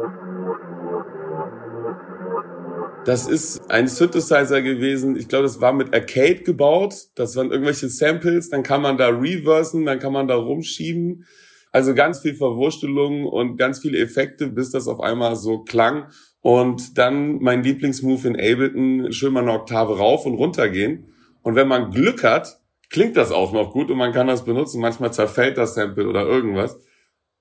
Das 3.05 3.27
ist 3.27 3.69
ein 3.69 3.87
Synthesizer 3.87 4.61
gewesen. 4.61 5.15
Ich 5.17 5.27
glaube, 5.27 5.43
das 5.43 5.59
war 5.59 5.73
mit 5.73 5.93
Arcade 5.93 6.41
gebaut. 6.43 6.95
Das 7.15 7.35
waren 7.35 7.51
irgendwelche 7.51 7.89
Samples. 7.89 8.49
Dann 8.49 8.63
kann 8.63 8.81
man 8.81 8.97
da 8.97 9.09
reversen, 9.09 9.85
dann 9.85 9.99
kann 9.99 10.13
man 10.13 10.27
da 10.27 10.35
rumschieben. 10.35 11.25
Also 11.71 11.93
ganz 11.93 12.21
viel 12.21 12.33
Verwurstelung 12.35 13.25
und 13.25 13.57
ganz 13.57 13.79
viele 13.79 13.97
Effekte, 13.97 14.47
bis 14.47 14.71
das 14.71 14.87
auf 14.87 15.01
einmal 15.01 15.35
so 15.35 15.59
klang. 15.63 16.05
Und 16.43 16.97
dann 16.97 17.41
mein 17.41 17.63
Lieblingsmove 17.63 18.25
in 18.25 18.35
Ableton, 18.35 19.13
schön 19.13 19.31
mal 19.31 19.43
eine 19.43 19.53
Oktave 19.53 19.97
rauf 19.97 20.25
und 20.25 20.35
runter 20.35 20.67
gehen. 20.67 21.05
Und 21.41 21.55
wenn 21.55 21.69
man 21.69 21.89
Glück 21.89 22.25
hat, 22.25 22.59
klingt 22.89 23.15
das 23.15 23.31
auch 23.31 23.53
noch 23.53 23.71
gut 23.71 23.89
und 23.89 23.97
man 23.97 24.11
kann 24.11 24.27
das 24.27 24.43
benutzen. 24.43 24.81
Manchmal 24.81 25.13
zerfällt 25.13 25.57
das 25.57 25.73
Sample 25.75 26.05
oder 26.05 26.25
irgendwas. 26.25 26.77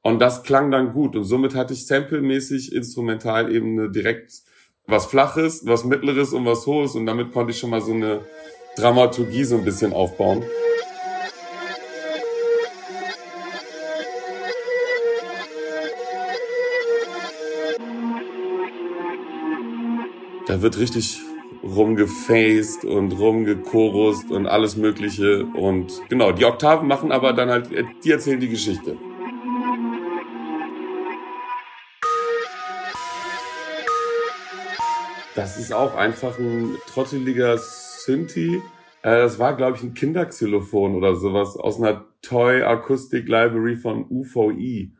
Und 0.02 0.20
das 0.20 0.44
klang 0.44 0.70
dann 0.70 0.92
gut. 0.92 1.16
Und 1.16 1.24
somit 1.24 1.56
hatte 1.56 1.72
ich 1.72 1.88
samplemäßig 1.88 2.72
Instrumentalebene 2.72 3.90
direkt 3.90 4.34
was 4.86 5.06
Flaches, 5.06 5.66
was 5.66 5.84
Mittleres 5.84 6.32
und 6.32 6.46
was 6.46 6.64
Hohes. 6.66 6.94
Und 6.94 7.06
damit 7.06 7.32
konnte 7.32 7.50
ich 7.50 7.58
schon 7.58 7.70
mal 7.70 7.80
so 7.80 7.92
eine 7.92 8.20
Dramaturgie 8.76 9.42
so 9.42 9.56
ein 9.56 9.64
bisschen 9.64 9.92
aufbauen. 9.92 10.44
Da 20.52 20.60
wird 20.60 20.78
richtig 20.78 21.18
rumgefaced 21.62 22.84
und 22.84 23.12
rumgekorust 23.12 24.30
und 24.30 24.46
alles 24.46 24.76
Mögliche. 24.76 25.46
Und 25.46 26.02
genau, 26.10 26.30
die 26.32 26.44
Oktaven 26.44 26.86
machen 26.86 27.10
aber 27.10 27.32
dann 27.32 27.48
halt, 27.48 27.70
die 28.04 28.10
erzählen 28.10 28.38
die 28.38 28.50
Geschichte. 28.50 28.98
Das 35.34 35.58
ist 35.58 35.72
auch 35.72 35.96
einfach 35.96 36.38
ein 36.38 36.76
trotteliger 36.86 37.56
Synthi. 37.56 38.56
Äh, 39.00 39.22
Das 39.22 39.38
war, 39.38 39.56
glaube 39.56 39.78
ich, 39.78 39.82
ein 39.82 39.94
Kinderxylophon 39.94 40.94
oder 40.96 41.16
sowas 41.16 41.56
aus 41.56 41.80
einer 41.80 42.04
Toy 42.20 42.62
Acoustic 42.62 43.26
Library 43.26 43.76
von 43.76 44.04
UVI. 44.10 44.92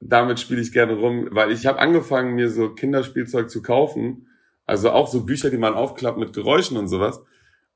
Damit 0.00 0.40
spiele 0.40 0.62
ich 0.62 0.72
gerne 0.72 0.94
rum, 0.94 1.28
weil 1.32 1.52
ich 1.52 1.66
habe 1.66 1.78
angefangen, 1.78 2.36
mir 2.36 2.48
so 2.48 2.70
Kinderspielzeug 2.70 3.50
zu 3.50 3.60
kaufen. 3.60 4.24
Also 4.68 4.90
auch 4.90 5.08
so 5.08 5.24
Bücher, 5.24 5.48
die 5.48 5.56
man 5.56 5.72
aufklappt 5.72 6.18
mit 6.18 6.34
Geräuschen 6.34 6.76
und 6.76 6.88
sowas. 6.88 7.22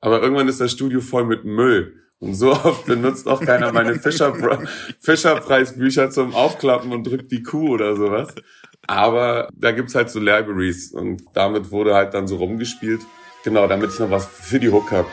Aber 0.00 0.22
irgendwann 0.22 0.46
ist 0.48 0.60
das 0.60 0.72
Studio 0.72 1.00
voll 1.00 1.24
mit 1.24 1.46
Müll. 1.46 1.94
Und 2.18 2.34
so 2.34 2.50
oft 2.52 2.84
benutzt 2.84 3.26
auch 3.26 3.40
keiner 3.40 3.72
meine 3.72 3.94
Fischer 3.94 4.34
Fischerpreisbücher 5.00 6.10
zum 6.10 6.34
Aufklappen 6.34 6.92
und 6.92 7.06
drückt 7.06 7.32
die 7.32 7.42
Kuh 7.42 7.70
oder 7.70 7.96
sowas. 7.96 8.34
Aber 8.86 9.48
da 9.54 9.72
gibt's 9.72 9.94
halt 9.94 10.10
so 10.10 10.20
Libraries 10.20 10.92
und 10.92 11.22
damit 11.32 11.70
wurde 11.70 11.94
halt 11.94 12.12
dann 12.12 12.26
so 12.26 12.36
rumgespielt. 12.36 13.00
Genau, 13.42 13.66
damit 13.66 13.90
ich 13.92 13.98
noch 13.98 14.10
was 14.10 14.26
für 14.26 14.60
die 14.60 14.68
Hook 14.68 14.90
hab. 14.90 15.06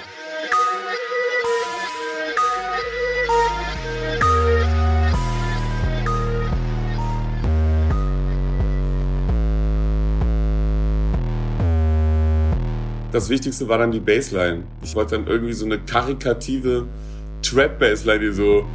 Das 13.11 13.29
Wichtigste 13.29 13.67
war 13.67 13.79
dann 13.79 13.91
die 13.91 13.99
Bassline. 13.99 14.63
Ich 14.83 14.95
wollte 14.95 15.15
dann 15.15 15.25
irgendwie 15.25 15.53
so 15.53 15.65
eine 15.65 15.79
karikative 15.79 16.87
Trap-Bassline, 17.41 18.19
die 18.19 18.31
so 18.31 18.65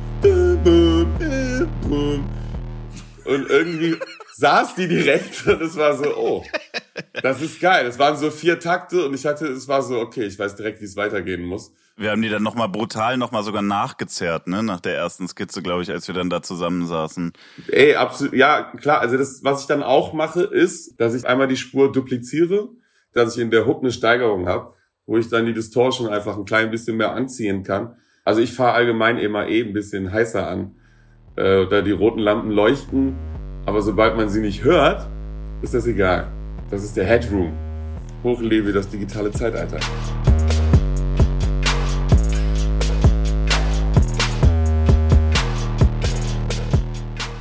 und 3.24 3.48
irgendwie 3.48 3.96
saß 4.36 4.74
die 4.74 4.88
direkt 4.88 5.46
und 5.46 5.62
es 5.62 5.76
war 5.76 5.96
so, 5.96 6.16
oh, 6.16 6.44
das 7.22 7.40
ist 7.42 7.60
geil. 7.60 7.86
Es 7.86 7.98
waren 7.98 8.16
so 8.16 8.30
vier 8.30 8.58
Takte 8.58 9.06
und 9.06 9.14
ich 9.14 9.24
hatte, 9.24 9.46
es 9.46 9.68
war 9.68 9.82
so, 9.82 9.98
okay, 10.00 10.24
ich 10.24 10.38
weiß 10.38 10.56
direkt, 10.56 10.80
wie 10.80 10.86
es 10.86 10.96
weitergehen 10.96 11.44
muss. 11.44 11.72
Wir 11.96 12.10
haben 12.10 12.22
die 12.22 12.28
dann 12.28 12.42
nochmal 12.42 12.68
brutal 12.68 13.16
nochmal 13.16 13.44
sogar 13.44 13.62
nachgezerrt, 13.62 14.48
ne? 14.48 14.64
Nach 14.64 14.80
der 14.80 14.96
ersten 14.96 15.28
Skizze, 15.28 15.62
glaube 15.62 15.82
ich, 15.82 15.90
als 15.90 16.08
wir 16.08 16.14
dann 16.14 16.28
da 16.28 16.42
zusammensaßen. 16.42 17.32
Ey, 17.68 17.94
absolut, 17.94 18.34
ja, 18.34 18.62
klar. 18.62 19.00
Also 19.00 19.16
das, 19.16 19.44
was 19.44 19.60
ich 19.60 19.66
dann 19.68 19.84
auch 19.84 20.12
mache, 20.12 20.42
ist, 20.42 21.00
dass 21.00 21.14
ich 21.14 21.24
einmal 21.24 21.46
die 21.46 21.56
Spur 21.56 21.92
dupliziere, 21.92 22.68
dass 23.14 23.36
ich 23.36 23.42
in 23.42 23.50
der 23.50 23.66
Hook 23.66 23.80
eine 23.80 23.92
Steigerung 23.92 24.46
habe, 24.46 24.74
wo 25.06 25.16
ich 25.16 25.28
dann 25.28 25.46
die 25.46 25.54
Distortion 25.54 26.08
einfach 26.08 26.36
ein 26.36 26.44
klein 26.44 26.70
bisschen 26.70 26.96
mehr 26.96 27.12
anziehen 27.12 27.62
kann. 27.62 27.96
Also 28.24 28.40
ich 28.40 28.52
fahre 28.52 28.72
allgemein 28.72 29.18
immer 29.18 29.48
eh 29.48 29.62
ein 29.62 29.72
bisschen 29.72 30.12
heißer 30.12 30.46
an. 30.46 30.74
Äh, 31.36 31.66
da 31.66 31.82
die 31.82 31.92
roten 31.92 32.20
Lampen 32.20 32.50
leuchten, 32.50 33.14
aber 33.66 33.82
sobald 33.82 34.16
man 34.16 34.28
sie 34.28 34.40
nicht 34.40 34.64
hört, 34.64 35.08
ist 35.62 35.74
das 35.74 35.86
egal. 35.86 36.28
Das 36.70 36.84
ist 36.84 36.96
der 36.96 37.04
Headroom. 37.04 37.52
Hochlebe 38.22 38.72
das 38.72 38.88
digitale 38.88 39.30
Zeitalter. 39.30 39.78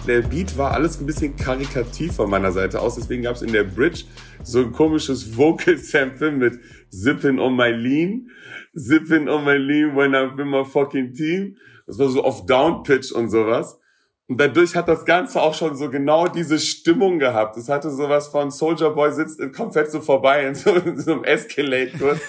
der 0.07 0.21
Beat 0.21 0.57
war 0.57 0.71
alles 0.71 0.99
ein 0.99 1.05
bisschen 1.05 1.35
karikativ 1.35 2.15
von 2.15 2.29
meiner 2.29 2.51
Seite 2.51 2.79
aus. 2.81 2.95
Deswegen 2.95 3.23
gab 3.23 3.35
es 3.35 3.41
in 3.41 3.53
der 3.53 3.63
Bridge 3.63 4.03
so 4.43 4.59
ein 4.59 4.71
komisches 4.71 5.37
Vocal-Sample 5.37 6.31
mit 6.31 6.59
Zippin' 6.91 7.39
on 7.39 7.55
my 7.55 7.71
lean, 7.71 8.29
Zippin' 8.77 9.29
on 9.29 9.43
my 9.45 9.57
lean 9.57 9.95
when 9.95 10.13
I'm 10.13 10.39
in 10.39 10.49
my 10.49 10.63
fucking 10.63 11.13
team. 11.13 11.57
Das 11.87 11.99
war 11.99 12.09
so 12.09 12.23
auf 12.23 12.45
Down-Pitch 12.45 13.11
und 13.11 13.29
sowas. 13.29 13.79
Und 14.27 14.39
dadurch 14.39 14.75
hat 14.75 14.87
das 14.87 15.05
Ganze 15.05 15.41
auch 15.41 15.53
schon 15.53 15.75
so 15.75 15.89
genau 15.89 16.27
diese 16.27 16.57
Stimmung 16.57 17.19
gehabt. 17.19 17.57
Es 17.57 17.67
hatte 17.67 17.91
sowas 17.91 18.29
von 18.29 18.51
Soldier 18.51 18.91
Boy 18.91 19.11
sitzt, 19.11 19.39
kommt 19.53 19.73
fett 19.73 19.91
so 19.91 19.99
vorbei 19.99 20.47
in 20.47 20.55
so, 20.55 20.71
in 20.71 20.99
so 20.99 21.13
einem 21.13 21.23
Escalate-Kurs. 21.25 22.19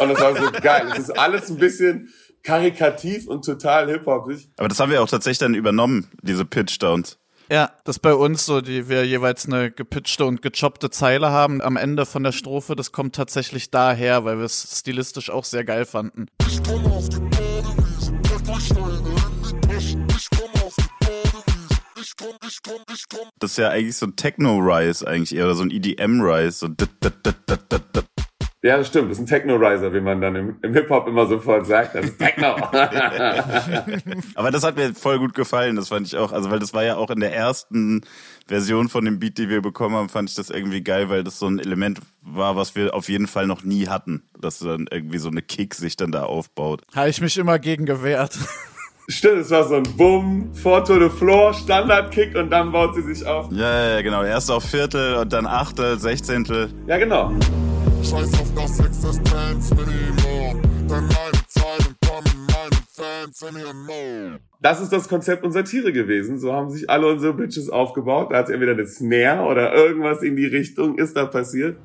Und 0.00 0.08
das 0.08 0.20
war 0.20 0.36
so 0.36 0.50
geil. 0.50 0.88
Es 0.92 0.98
ist 0.98 1.18
alles 1.18 1.50
ein 1.50 1.58
bisschen 1.58 2.08
karikativ 2.42 3.28
und 3.28 3.44
total 3.44 3.88
hip-hopig. 3.88 4.50
Aber 4.56 4.68
das 4.68 4.80
haben 4.80 4.90
wir 4.90 5.02
auch 5.02 5.08
tatsächlich 5.08 5.38
dann 5.38 5.54
übernommen, 5.54 6.10
diese 6.22 6.44
Pitch-Downs. 6.44 7.18
Ja, 7.54 7.70
das 7.84 7.98
ist 7.98 8.02
bei 8.02 8.12
uns 8.12 8.46
so, 8.46 8.60
die 8.60 8.88
wir 8.88 9.06
jeweils 9.06 9.46
eine 9.46 9.70
gepitchte 9.70 10.24
und 10.24 10.42
gechoppte 10.42 10.90
Zeile 10.90 11.30
haben 11.30 11.62
am 11.62 11.76
Ende 11.76 12.04
von 12.04 12.24
der 12.24 12.32
Strophe. 12.32 12.74
Das 12.74 12.90
kommt 12.90 13.14
tatsächlich 13.14 13.70
daher, 13.70 14.24
weil 14.24 14.38
wir 14.38 14.44
es 14.44 14.80
stilistisch 14.80 15.30
auch 15.30 15.44
sehr 15.44 15.62
geil 15.62 15.84
fanden. 15.84 16.26
Ich 16.48 16.60
komme 16.64 16.90
auf 16.90 17.08
die 17.08 17.20
Badewiese, 17.20 18.12
pack 18.24 18.56
euch 18.56 18.64
Steine 18.64 19.04
in 19.06 19.60
die 19.60 19.68
Taschen. 19.68 20.06
Ich 20.08 20.30
komme 20.30 20.66
auf 20.66 20.74
die 20.74 21.06
Badewiese, 21.06 21.80
ich 22.02 22.12
komm, 22.16 22.36
ich 22.44 22.58
komm, 22.60 22.82
ich 22.92 23.04
komm. 23.08 23.28
Das 23.38 23.52
ist 23.52 23.58
ja 23.58 23.68
eigentlich 23.68 23.98
so 23.98 24.06
ein 24.06 24.16
Techno-Rise 24.16 25.06
eigentlich 25.06 25.36
eher, 25.36 25.44
oder 25.44 25.54
so 25.54 25.62
ein 25.62 25.70
EDM-Rise. 25.70 26.58
So 26.58 26.66
dit, 26.66 26.90
dit, 27.04 27.24
dit, 27.24 27.36
dit, 27.48 27.60
dit, 27.70 27.82
dit. 27.94 28.13
Ja, 28.64 28.78
das 28.78 28.88
stimmt. 28.88 29.10
Das 29.10 29.18
ist 29.18 29.24
ein 29.24 29.26
Techno-Riser, 29.26 29.92
wie 29.92 30.00
man 30.00 30.22
dann 30.22 30.36
im, 30.36 30.56
im 30.62 30.72
Hip-Hop 30.72 31.06
immer 31.06 31.26
sofort 31.26 31.66
sagt. 31.66 31.94
Das 31.94 32.06
ist 32.06 32.18
Techno. 32.18 32.56
Aber 34.34 34.50
das 34.50 34.64
hat 34.64 34.76
mir 34.76 34.94
voll 34.94 35.18
gut 35.18 35.34
gefallen, 35.34 35.76
das 35.76 35.88
fand 35.88 36.06
ich 36.06 36.16
auch. 36.16 36.32
Also, 36.32 36.50
weil 36.50 36.60
das 36.60 36.72
war 36.72 36.82
ja 36.82 36.96
auch 36.96 37.10
in 37.10 37.20
der 37.20 37.34
ersten 37.34 38.00
Version 38.46 38.88
von 38.88 39.04
dem 39.04 39.18
Beat, 39.18 39.36
die 39.36 39.50
wir 39.50 39.60
bekommen 39.60 39.96
haben, 39.96 40.08
fand 40.08 40.30
ich 40.30 40.34
das 40.34 40.48
irgendwie 40.48 40.82
geil, 40.82 41.10
weil 41.10 41.22
das 41.22 41.38
so 41.38 41.46
ein 41.46 41.58
Element 41.58 41.98
war, 42.22 42.56
was 42.56 42.74
wir 42.74 42.94
auf 42.94 43.10
jeden 43.10 43.26
Fall 43.26 43.46
noch 43.46 43.64
nie 43.64 43.88
hatten. 43.88 44.22
Dass 44.40 44.60
dann 44.60 44.86
irgendwie 44.90 45.18
so 45.18 45.28
eine 45.28 45.42
Kick 45.42 45.74
sich 45.74 45.96
dann 45.96 46.10
da 46.10 46.22
aufbaut. 46.22 46.80
Habe 46.96 47.10
ich 47.10 47.20
mich 47.20 47.36
immer 47.36 47.58
gegen 47.58 47.84
gewehrt. 47.84 48.38
Stimmt, 49.08 49.40
es 49.40 49.50
war 49.50 49.68
so 49.68 49.74
ein 49.74 49.82
Bumm, 49.98 50.54
Four 50.54 50.82
to 50.86 50.98
the 50.98 51.14
Floor, 51.14 51.52
Standard-Kick 51.52 52.34
und 52.34 52.48
dann 52.48 52.72
baut 52.72 52.94
sie 52.94 53.02
sich 53.02 53.26
auf. 53.26 53.52
Ja, 53.52 53.58
ja, 53.58 53.90
ja, 53.96 54.00
genau. 54.00 54.22
Erst 54.22 54.50
auf 54.50 54.64
Viertel 54.64 55.16
und 55.16 55.34
dann 55.34 55.46
Achtel, 55.46 55.98
Sechzehntel. 55.98 56.70
Ja, 56.86 56.96
genau. 56.96 57.30
Scheiß 58.02 58.32
auf 58.34 58.54
das 58.54 58.80
Existenz 58.80 59.70
Minimum. 59.70 60.62
Denn 60.88 60.88
meine 60.88 61.46
Zeilen 61.48 61.96
kommen 62.06 62.46
meinen 62.46 62.84
Fans 62.92 63.42
in 63.42 63.56
ihren 63.58 63.86
Mund. 63.86 64.40
Das 64.60 64.80
ist 64.80 64.92
das 64.92 65.08
Konzept 65.08 65.44
unserer 65.44 65.64
Tiere 65.64 65.92
gewesen. 65.92 66.38
So 66.38 66.52
haben 66.52 66.70
sich 66.70 66.88
alle 66.88 67.06
unsere 67.06 67.34
Bitches 67.34 67.70
aufgebaut. 67.70 68.28
Da 68.30 68.38
hat 68.38 68.50
entweder 68.50 68.72
eine 68.72 68.86
Snare 68.86 69.42
oder 69.42 69.74
irgendwas 69.74 70.22
in 70.22 70.36
die 70.36 70.46
Richtung 70.46 70.98
ist 70.98 71.16
da 71.16 71.26
passiert. 71.26 71.76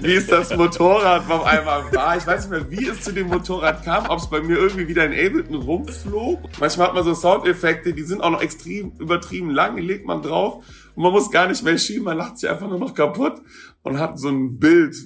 Wie 0.00 0.14
es 0.14 0.26
das 0.26 0.56
Motorrad 0.56 1.30
auf 1.30 1.44
einmal 1.44 1.84
war. 1.92 2.16
Ich 2.16 2.26
weiß 2.26 2.48
nicht 2.48 2.50
mehr, 2.50 2.70
wie 2.70 2.88
es 2.88 3.02
zu 3.02 3.12
dem 3.12 3.28
Motorrad 3.28 3.84
kam, 3.84 4.06
ob 4.08 4.18
es 4.18 4.28
bei 4.28 4.40
mir 4.40 4.56
irgendwie 4.56 4.88
wieder 4.88 5.04
in 5.04 5.12
Ableton 5.12 5.54
rumflog. 5.54 6.40
Manchmal 6.58 6.88
hat 6.88 6.94
man 6.94 7.04
so 7.04 7.14
Soundeffekte, 7.14 7.92
die 7.92 8.02
sind 8.02 8.20
auch 8.20 8.30
noch 8.30 8.42
extrem 8.42 8.92
übertrieben 8.98 9.50
lang, 9.50 9.76
die 9.76 9.82
legt 9.82 10.06
man 10.06 10.22
drauf 10.22 10.64
und 10.94 11.02
man 11.02 11.12
muss 11.12 11.30
gar 11.30 11.48
nicht 11.48 11.62
mehr 11.62 11.78
schieben, 11.78 12.04
man 12.04 12.16
lacht 12.16 12.38
sich 12.38 12.48
einfach 12.48 12.68
nur 12.68 12.78
noch 12.78 12.94
kaputt 12.94 13.40
und 13.82 13.98
hat 13.98 14.18
so 14.18 14.28
ein 14.28 14.58
Bild. 14.58 14.96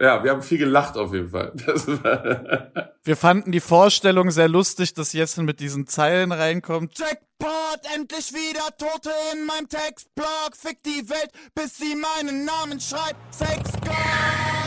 Ja, 0.00 0.22
wir 0.22 0.30
haben 0.30 0.42
viel 0.42 0.58
gelacht 0.58 0.96
auf 0.96 1.12
jeden 1.12 1.30
Fall. 1.30 1.52
Wir 3.04 3.16
fanden 3.16 3.52
die 3.52 3.60
Vorstellung 3.60 4.30
sehr 4.30 4.48
lustig, 4.48 4.92
dass 4.92 5.14
Jessen 5.14 5.46
mit 5.46 5.60
diesen 5.60 5.86
Zeilen 5.86 6.30
reinkommt. 6.30 6.98
Jackpot, 6.98 7.80
endlich 7.94 8.34
wieder 8.34 8.66
Tote 8.76 9.10
in 9.32 9.46
meinem 9.46 9.66
Textblock. 9.66 10.54
Fick 10.54 10.82
die 10.82 11.08
Welt, 11.08 11.30
bis 11.54 11.78
sie 11.78 11.96
meinen 11.96 12.44
Namen 12.44 12.78
schreibt. 12.78 13.34
Sex 13.34 13.72
God. 13.80 14.57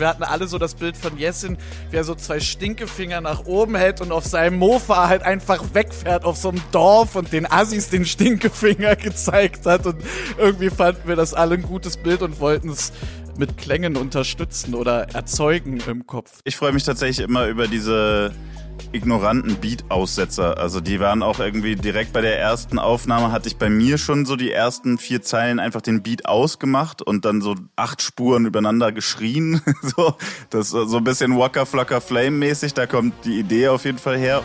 Wir 0.00 0.08
hatten 0.08 0.22
alle 0.22 0.48
so 0.48 0.58
das 0.58 0.74
Bild 0.74 0.96
von 0.96 1.18
Jessin, 1.18 1.58
wie 1.90 1.96
er 1.96 2.04
so 2.04 2.14
zwei 2.14 2.40
Stinkefinger 2.40 3.20
nach 3.20 3.44
oben 3.44 3.76
hält 3.76 4.00
und 4.00 4.12
auf 4.12 4.24
seinem 4.24 4.58
Mofa 4.58 5.08
halt 5.08 5.22
einfach 5.22 5.62
wegfährt 5.74 6.24
auf 6.24 6.38
so 6.38 6.48
einem 6.48 6.62
Dorf 6.72 7.16
und 7.16 7.32
den 7.32 7.50
Assis 7.50 7.90
den 7.90 8.06
Stinkefinger 8.06 8.96
gezeigt 8.96 9.66
hat. 9.66 9.86
Und 9.86 10.02
irgendwie 10.38 10.70
fanden 10.70 11.06
wir 11.06 11.16
das 11.16 11.34
alle 11.34 11.54
ein 11.56 11.62
gutes 11.62 11.98
Bild 11.98 12.22
und 12.22 12.40
wollten 12.40 12.70
es 12.70 12.92
mit 13.36 13.58
Klängen 13.58 13.96
unterstützen 13.96 14.74
oder 14.74 15.14
erzeugen 15.14 15.80
im 15.86 16.06
Kopf. 16.06 16.40
Ich 16.44 16.56
freue 16.56 16.72
mich 16.72 16.84
tatsächlich 16.84 17.26
immer 17.26 17.46
über 17.46 17.68
diese 17.68 18.32
ignoranten 18.92 19.56
Beat-Aussetzer. 19.56 20.58
Also 20.58 20.80
die 20.80 21.00
waren 21.00 21.22
auch 21.22 21.38
irgendwie 21.38 21.76
direkt 21.76 22.12
bei 22.12 22.20
der 22.20 22.38
ersten 22.38 22.78
Aufnahme 22.78 23.32
hatte 23.32 23.48
ich 23.48 23.56
bei 23.56 23.68
mir 23.68 23.98
schon 23.98 24.26
so 24.26 24.36
die 24.36 24.50
ersten 24.50 24.98
vier 24.98 25.22
Zeilen 25.22 25.58
einfach 25.58 25.80
den 25.80 26.02
Beat 26.02 26.26
ausgemacht 26.26 27.02
und 27.02 27.24
dann 27.24 27.40
so 27.40 27.54
acht 27.76 28.02
Spuren 28.02 28.46
übereinander 28.46 28.92
geschrien. 28.92 29.62
so, 29.82 30.14
das 30.50 30.72
ist 30.72 30.90
so 30.90 30.96
ein 30.96 31.04
bisschen 31.04 31.38
Waka 31.38 31.64
Flocka 31.64 32.00
Flame 32.00 32.32
mäßig. 32.32 32.74
Da 32.74 32.86
kommt 32.86 33.24
die 33.24 33.38
Idee 33.38 33.68
auf 33.68 33.84
jeden 33.84 33.98
Fall 33.98 34.18
her. 34.18 34.42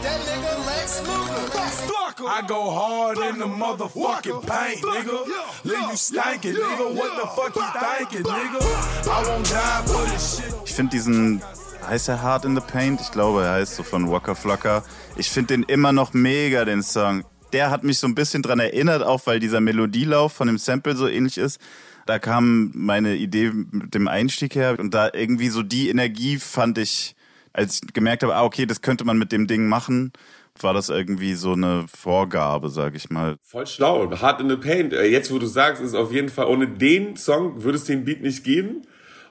I 2.27 2.41
go 2.41 2.69
hard 2.69 3.17
in 3.19 3.39
the 3.39 3.45
motherfucking 3.45 4.41
paint, 4.45 4.83
nigga. 4.83 5.25
Leave 5.63 5.89
you 5.89 5.95
stankin', 5.95 6.53
nigga. 6.53 6.93
What 6.93 7.11
the 7.15 7.27
fuck 7.35 7.55
you 7.55 7.63
thinking, 7.79 8.23
nigga? 8.23 8.59
I 9.07 9.23
won't 9.23 9.49
die 9.49 9.83
for 9.85 10.03
this 10.11 10.37
shit. 10.37 10.53
Ich 10.65 10.73
finde 10.73 10.91
diesen, 10.91 11.41
heißt 11.87 12.09
er 12.09 12.21
Hard 12.21 12.45
in 12.45 12.55
the 12.55 12.61
Paint? 12.61 13.01
Ich 13.01 13.11
glaube, 13.11 13.43
er 13.43 13.53
heißt 13.53 13.75
so 13.75 13.83
von 13.83 14.09
Waka 14.09 14.35
Flocka. 14.35 14.83
Ich 15.15 15.29
finde 15.29 15.55
den 15.55 15.63
immer 15.63 15.91
noch 15.91 16.13
mega, 16.13 16.65
den 16.65 16.83
Song. 16.83 17.23
der 17.53 17.69
hat 17.69 17.83
mich 17.83 17.99
so 17.99 18.07
ein 18.07 18.15
bisschen 18.15 18.41
dran 18.41 18.59
erinnert, 18.59 19.01
auch 19.03 19.21
weil 19.25 19.39
dieser 19.39 19.61
Melodielauf 19.61 20.33
von 20.33 20.47
dem 20.47 20.57
Sample 20.57 20.95
so 20.95 21.07
ähnlich 21.07 21.37
ist. 21.37 21.59
Da 22.05 22.19
kam 22.19 22.71
meine 22.75 23.15
Idee 23.15 23.51
mit 23.53 23.93
dem 23.95 24.07
Einstieg 24.07 24.55
her 24.55 24.75
und 24.77 24.93
da 24.93 25.09
irgendwie 25.13 25.49
so 25.49 25.63
die 25.63 25.89
Energie 25.89 26.37
fand 26.37 26.77
ich, 26.77 27.15
als 27.53 27.81
ich 27.83 27.93
gemerkt 27.93 28.23
habe, 28.23 28.35
ah, 28.35 28.43
okay, 28.43 28.65
das 28.65 28.81
könnte 28.81 29.05
man 29.05 29.17
mit 29.17 29.31
dem 29.31 29.47
Ding 29.47 29.67
machen, 29.67 30.11
war 30.59 30.73
das 30.73 30.89
irgendwie 30.89 31.33
so 31.33 31.53
eine 31.53 31.85
Vorgabe, 31.87 32.69
sag 32.69 32.95
ich 32.95 33.09
mal. 33.09 33.37
Voll 33.41 33.67
schlau. 33.67 34.09
Hard 34.21 34.41
in 34.41 34.49
the 34.49 34.55
Paint. 34.55 34.93
Äh, 34.93 35.05
Jetzt, 35.05 35.31
wo 35.31 35.39
du 35.39 35.47
sagst, 35.47 35.81
ist 35.81 35.95
auf 35.95 36.11
jeden 36.11 36.29
Fall, 36.29 36.45
ohne 36.47 36.67
den 36.67 37.15
Song 37.17 37.63
würde 37.63 37.77
es 37.77 37.85
den 37.85 38.05
Beat 38.05 38.21
nicht 38.21 38.43
geben. 38.43 38.83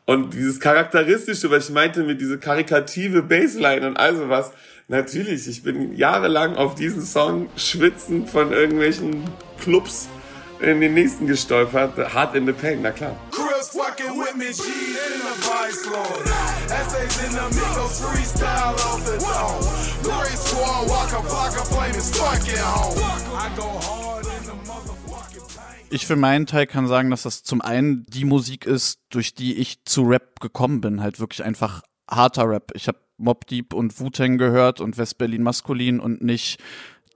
Und 0.06 0.34
dieses 0.34 0.60
Charakteristische, 0.60 1.50
was 1.50 1.68
ich 1.68 1.74
meinte 1.74 2.02
mit 2.02 2.20
diese 2.20 2.38
karikative 2.38 3.22
Bassline 3.22 3.86
und 3.86 3.96
all 3.96 4.14
sowas. 4.16 4.52
Natürlich, 4.88 5.48
ich 5.48 5.62
bin 5.62 5.96
jahrelang 5.96 6.56
auf 6.56 6.74
diesen 6.74 7.02
Song 7.02 7.48
schwitzend 7.56 8.28
von 8.28 8.52
irgendwelchen 8.52 9.24
Clubs 9.58 10.08
in 10.60 10.82
den 10.82 10.92
nächsten 10.92 11.26
gestolpert. 11.26 11.96
Hard 12.12 12.34
in 12.34 12.44
the 12.44 12.52
Paint, 12.52 12.82
na 12.82 12.90
klar. 12.90 13.16
Chris 13.30 13.70
fucking 13.70 14.18
with 14.18 14.34
me, 14.36 14.52
G 14.52 14.62
in 14.62 15.20
the 15.20 15.34
Vice 15.40 15.86
Lord. 15.86 16.26
Essays 16.70 17.24
in 17.24 17.32
the 17.32 17.48
Migos 17.56 18.02
freestyle 18.02 18.74
off 18.84 19.02
the 19.06 19.16
dome. 19.18 20.02
Glory 20.02 20.36
Squad, 20.36 20.86
Waka 20.86 21.26
Flocka, 21.26 21.64
Flame 21.72 21.94
is 21.96 22.14
fucking 22.14 22.58
home. 22.58 22.98
I 23.34 23.50
go 23.56 23.62
hard 23.62 24.03
Ich 25.94 26.06
für 26.06 26.16
meinen 26.16 26.46
Teil 26.46 26.66
kann 26.66 26.88
sagen, 26.88 27.10
dass 27.10 27.22
das 27.22 27.44
zum 27.44 27.60
einen 27.60 28.04
die 28.06 28.24
Musik 28.24 28.66
ist, 28.66 28.98
durch 29.10 29.32
die 29.32 29.54
ich 29.54 29.84
zu 29.84 30.02
Rap 30.02 30.40
gekommen 30.40 30.80
bin. 30.80 31.00
Halt 31.00 31.20
wirklich 31.20 31.44
einfach 31.44 31.82
harter 32.10 32.48
Rap. 32.48 32.72
Ich 32.74 32.88
habe 32.88 32.98
Mob 33.16 33.46
Deep 33.46 33.72
und 33.72 34.00
Wu-Tang 34.00 34.36
gehört 34.36 34.80
und 34.80 34.98
West-Berlin 34.98 35.44
Maskulin 35.44 36.00
und 36.00 36.20
nicht 36.20 36.58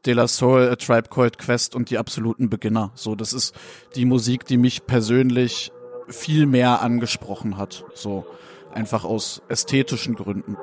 De 0.06 0.14
La 0.14 0.28
Soul, 0.28 0.68
A 0.68 0.76
Tribe 0.76 1.08
Called 1.08 1.38
Quest 1.38 1.75
und 1.75 1.90
die 1.90 1.99
absoluten 1.99 2.50
Beginner. 2.50 2.92
So, 2.94 3.16
das 3.16 3.32
ist 3.32 3.52
die 3.97 4.04
Musik, 4.04 4.44
die 4.44 4.58
mich 4.58 4.87
persönlich 4.87 5.73
viel 6.06 6.47
mehr 6.47 6.80
angesprochen 6.80 7.56
hat. 7.56 7.85
So, 7.94 8.26
einfach 8.73 9.02
aus 9.02 9.42
ästhetischen 9.49 10.14
Gründen. 10.14 10.56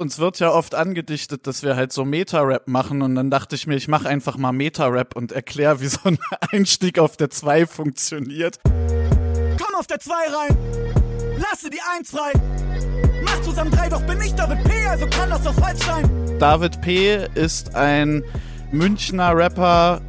Uns 0.00 0.20
wird 0.20 0.38
ja 0.38 0.52
oft 0.52 0.76
angedichtet, 0.76 1.48
dass 1.48 1.64
wir 1.64 1.74
halt 1.74 1.92
so 1.92 2.04
Meta-Rap 2.04 2.68
machen 2.68 3.02
und 3.02 3.16
dann 3.16 3.32
dachte 3.32 3.56
ich 3.56 3.66
mir, 3.66 3.74
ich 3.74 3.88
mache 3.88 4.08
einfach 4.08 4.36
mal 4.36 4.52
Meta-Rap 4.52 5.16
und 5.16 5.32
erkläre, 5.32 5.80
wie 5.80 5.88
so 5.88 5.98
ein 6.04 6.18
Einstieg 6.52 7.00
auf 7.00 7.16
der 7.16 7.30
2 7.30 7.66
funktioniert. 7.66 8.60
Komm 8.62 9.74
auf 9.76 9.88
der 9.88 9.98
2 9.98 10.14
rein, 10.14 10.56
lasse 11.40 11.68
die 11.68 11.80
1 11.96 12.12
frei. 12.12 12.30
Mach 13.24 13.42
zusammen 13.42 13.72
3, 13.72 13.88
doch 13.88 14.02
bin 14.02 14.20
ich 14.20 14.32
David 14.34 14.62
P., 14.62 14.86
also 14.86 15.08
kann 15.08 15.30
das 15.30 15.42
doch 15.42 15.54
falsch 15.54 15.84
sein. 15.84 16.38
David 16.38 16.80
P. 16.80 17.26
ist 17.34 17.74
ein 17.74 18.22
Münchner 18.70 19.36
Rapper 19.36 20.00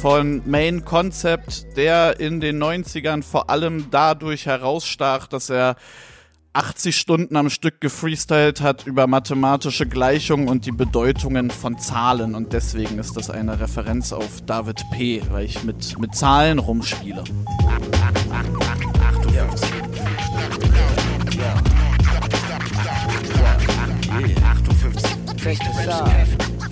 von 0.00 0.40
Main 0.48 0.84
Concept, 0.84 1.76
der 1.76 2.20
in 2.20 2.40
den 2.40 2.62
90ern 2.62 3.24
vor 3.24 3.50
allem 3.50 3.90
dadurch 3.90 4.46
herausstach, 4.46 5.26
dass 5.26 5.50
er 5.50 5.74
80 6.54 6.96
Stunden 6.96 7.36
am 7.36 7.48
Stück 7.48 7.80
gefreestylt 7.80 8.60
hat 8.60 8.86
über 8.86 9.06
mathematische 9.06 9.86
Gleichungen 9.86 10.48
und 10.48 10.66
die 10.66 10.72
Bedeutungen 10.72 11.50
von 11.50 11.78
Zahlen. 11.78 12.34
Und 12.34 12.52
deswegen 12.52 12.98
ist 12.98 13.16
das 13.16 13.30
eine 13.30 13.58
Referenz 13.58 14.12
auf 14.12 14.42
David 14.44 14.84
P., 14.90 15.22
weil 15.30 15.46
ich 15.46 15.64
mit, 15.64 15.98
mit 15.98 16.14
Zahlen 16.14 16.58
rumspiele. 16.58 17.24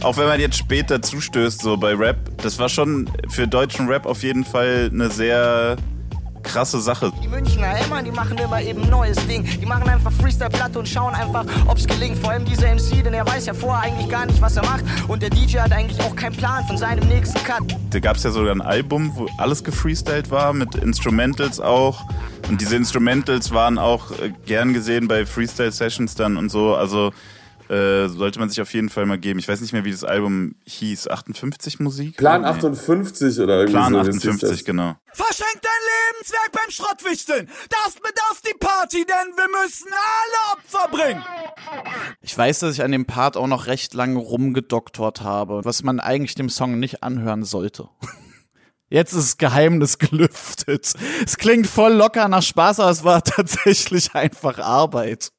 Auch 0.03 0.17
wenn 0.17 0.27
man 0.27 0.41
jetzt 0.41 0.59
später 0.59 1.01
zustößt, 1.01 1.63
so 1.63 1.79
bei 1.79 1.95
Rap, 1.95 2.19
das 2.39 2.59
war 2.59 2.69
schon 2.69 3.11
für 3.29 3.49
deutschen 3.49 3.89
Rap 3.89 4.05
auf 4.05 4.23
jeden 4.23 4.45
Fall 4.45 4.91
eine 4.93 5.11
sehr 5.11 5.77
krasse 6.51 6.81
Sache. 6.81 7.13
Die 7.23 7.29
Münchner, 7.29 7.75
Mann, 7.89 8.05
die 8.05 8.11
machen 8.11 8.37
immer 8.39 8.61
eben 8.61 8.83
ein 8.83 8.91
neues 8.91 9.17
Ding. 9.29 9.45
Die 9.45 9.67
machen 9.67 9.89
einfach 9.89 10.11
Freestyle-Platte 10.11 10.81
und 10.81 10.89
schauen 10.89 11.15
einfach, 11.15 11.45
ob's 11.69 11.87
gelingt. 11.87 12.19
Vor 12.19 12.31
allem 12.31 12.45
dieser 12.45 12.75
MC, 12.75 13.05
denn 13.05 13.15
er 13.15 13.25
weiß 13.27 13.47
ja 13.47 13.55
vorher 13.55 13.83
eigentlich 13.83 14.09
gar 14.09 14.27
nicht, 14.27 14.41
was 14.43 14.57
er 14.57 14.65
macht. 14.65 14.85
Und 15.07 15.23
der 15.23 15.31
DJ 15.31 15.59
hat 15.59 15.73
eigentlich 15.73 16.01
auch 16.01 16.17
keinen 16.17 16.37
Plan 16.37 16.67
von 16.67 16.77
seinem 16.77 17.07
nächsten 17.09 17.43
Cut. 17.45 17.63
Da 17.91 18.01
gab 18.01 18.17
es 18.17 18.25
ja 18.25 18.31
sogar 18.31 18.53
ein 18.53 18.63
Album, 18.63 19.13
wo 19.15 19.29
alles 19.39 19.63
gefreestylt 19.63 20.31
war, 20.31 20.53
mit 20.53 20.75
Instrumentals 20.75 21.61
auch. 21.61 22.05
Und 22.49 22.61
diese 22.61 22.75
Instrumentals 22.75 23.53
waren 23.53 23.79
auch 23.79 24.11
äh, 24.11 24.33
gern 24.47 24.73
gesehen 24.73 25.07
bei 25.07 25.27
Freestyle-Sessions 25.27 26.17
dann 26.17 26.37
und 26.37 26.51
so. 26.51 26.75
Also 26.75 27.13
äh, 27.71 28.09
sollte 28.09 28.41
man 28.41 28.49
sich 28.51 28.61
auf 28.61 28.75
jeden 28.75 28.89
Fall 28.89 29.07
mal 29.07 29.19
geben. 29.19 29.39
Ich 29.39 29.47
weiß 29.47 29.61
nicht 29.61 29.73
mehr, 29.73 29.85
wie 29.85 29.93
das 29.93 30.03
Album 30.03 30.57
hieß. 30.67 31.09
58 31.09 31.79
Musik? 31.79 32.17
Plan 32.17 32.43
Nee. 32.43 32.49
58 32.49 33.39
oder 33.39 33.59
irgendwie 33.61 33.73
Plan 33.73 33.93
so. 33.93 34.01
hieß 34.01 34.09
58, 34.17 34.51
das. 34.51 34.65
genau. 34.65 34.97
Verschenk 35.13 35.61
dein 35.63 36.15
Lebenswerk 36.15 36.53
beim 36.53 36.71
Schrottwichteln. 36.71 37.49
Darfst 37.69 38.03
mit 38.03 38.15
auf 38.31 38.41
die 38.41 38.59
Party, 38.59 39.05
denn 39.07 39.37
wir 39.37 39.63
müssen 39.63 39.89
alle 39.93 40.59
Opfer 40.59 40.89
bringen. 40.91 41.23
Ich 42.23 42.37
weiß, 42.37 42.59
dass 42.59 42.75
ich 42.75 42.83
an 42.83 42.93
dem 42.93 43.07
Part 43.07 43.37
auch 43.37 43.47
noch 43.47 43.67
recht 43.67 43.95
lange 43.95 44.19
rumgedoktort 44.19 45.21
habe, 45.23 45.65
was 45.65 45.83
man 45.83 46.01
eigentlich 46.01 46.35
dem 46.35 46.49
Song 46.49 46.79
nicht 46.81 47.03
anhören 47.03 47.45
sollte. 47.45 47.89
Jetzt 48.89 49.13
ist 49.13 49.25
das 49.25 49.39
Geheimnis 49.39 49.99
gelüftet. 49.99 50.93
Es 51.25 51.37
klingt 51.37 51.69
voll 51.69 51.93
locker 51.93 52.27
nach 52.27 52.43
Spaß, 52.43 52.81
aber 52.81 52.91
es 52.91 53.05
war 53.05 53.23
tatsächlich 53.25 54.15
einfach 54.17 54.59
Arbeit. 54.59 55.31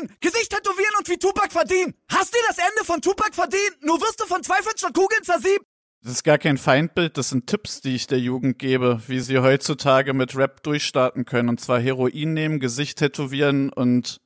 Heroin, 0.00 0.16
Gesicht 0.20 0.50
tätowieren 0.50 0.94
und 0.98 1.08
wie 1.08 1.18
Tupac 1.18 1.52
verdienen. 1.52 1.94
Hast 2.10 2.34
dir 2.34 2.40
das 2.48 2.58
Ende 2.58 2.84
von 2.84 3.00
Tupac 3.00 3.34
verdient? 3.34 3.76
Nur 3.82 4.00
wirst 4.00 4.20
du 4.20 4.26
von 4.26 4.42
Zweifeln 4.42 4.76
statt 4.76 4.94
Kugeln 4.94 5.22
zersiebt. 5.22 5.64
Das 6.02 6.12
ist 6.12 6.24
gar 6.24 6.38
kein 6.38 6.56
Feindbild, 6.56 7.18
das 7.18 7.28
sind 7.28 7.46
Tipps, 7.46 7.82
die 7.82 7.94
ich 7.94 8.06
der 8.06 8.18
Jugend 8.18 8.58
gebe, 8.58 9.02
wie 9.06 9.20
sie 9.20 9.38
heutzutage 9.38 10.14
mit 10.14 10.34
Rap 10.34 10.62
durchstarten 10.62 11.26
können. 11.26 11.50
Und 11.50 11.60
zwar 11.60 11.78
Heroin 11.78 12.32
nehmen, 12.32 12.58
Gesicht 12.58 12.98
tätowieren 12.98 13.70
und 13.70 14.18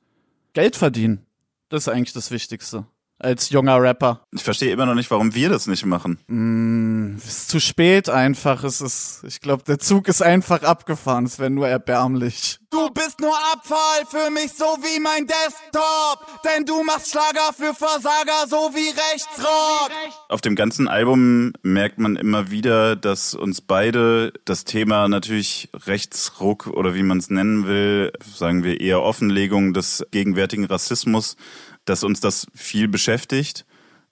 Geld 0.53 0.77
verdienen. 0.77 1.25
Das 1.67 1.83
ist 1.83 1.89
eigentlich 1.89 2.13
das 2.13 2.31
Wichtigste. 2.31 2.85
Als 3.17 3.49
junger 3.49 3.81
Rapper. 3.81 4.25
Ich 4.31 4.43
verstehe 4.43 4.71
immer 4.71 4.85
noch 4.85 4.93
nicht, 4.93 5.09
warum 5.09 5.35
wir 5.35 5.49
das 5.49 5.67
nicht 5.67 5.85
machen. 5.85 7.15
Es 7.17 7.25
ist 7.25 7.49
zu 7.49 7.61
spät 7.61 8.09
einfach. 8.09 8.63
Es 8.65 8.81
ist, 8.81 9.23
ich 9.25 9.39
glaube, 9.39 9.63
der 9.63 9.79
Zug 9.79 10.09
ist 10.09 10.21
einfach 10.21 10.63
abgefahren. 10.63 11.25
Es 11.25 11.39
wäre 11.39 11.49
nur 11.49 11.67
erbärmlich. 11.67 12.59
Du 12.75 12.89
bist 12.89 13.21
nur 13.21 13.33
Abfall 13.53 14.05
für 14.05 14.29
mich, 14.29 14.51
so 14.51 14.65
wie 14.65 14.99
mein 14.99 15.25
Desktop. 15.25 16.43
Denn 16.43 16.65
du 16.65 16.83
machst 16.83 17.09
Schlager 17.09 17.53
für 17.53 17.73
Versager, 17.73 18.47
so 18.49 18.69
wie 18.73 18.89
Rechtsrock. 18.89 19.91
Auf 20.27 20.41
dem 20.41 20.55
ganzen 20.55 20.89
Album 20.89 21.53
merkt 21.61 21.99
man 21.99 22.17
immer 22.17 22.51
wieder, 22.51 22.97
dass 22.97 23.33
uns 23.33 23.61
beide 23.61 24.33
das 24.43 24.65
Thema 24.65 25.07
natürlich 25.07 25.69
Rechtsruck 25.85 26.67
oder 26.67 26.93
wie 26.95 27.03
man 27.03 27.19
es 27.19 27.29
nennen 27.29 27.65
will, 27.65 28.11
sagen 28.35 28.65
wir 28.65 28.81
eher 28.81 29.01
Offenlegung 29.01 29.73
des 29.73 30.05
gegenwärtigen 30.11 30.65
Rassismus, 30.65 31.37
dass 31.85 32.03
uns 32.03 32.19
das 32.19 32.45
viel 32.53 32.89
beschäftigt. 32.89 33.65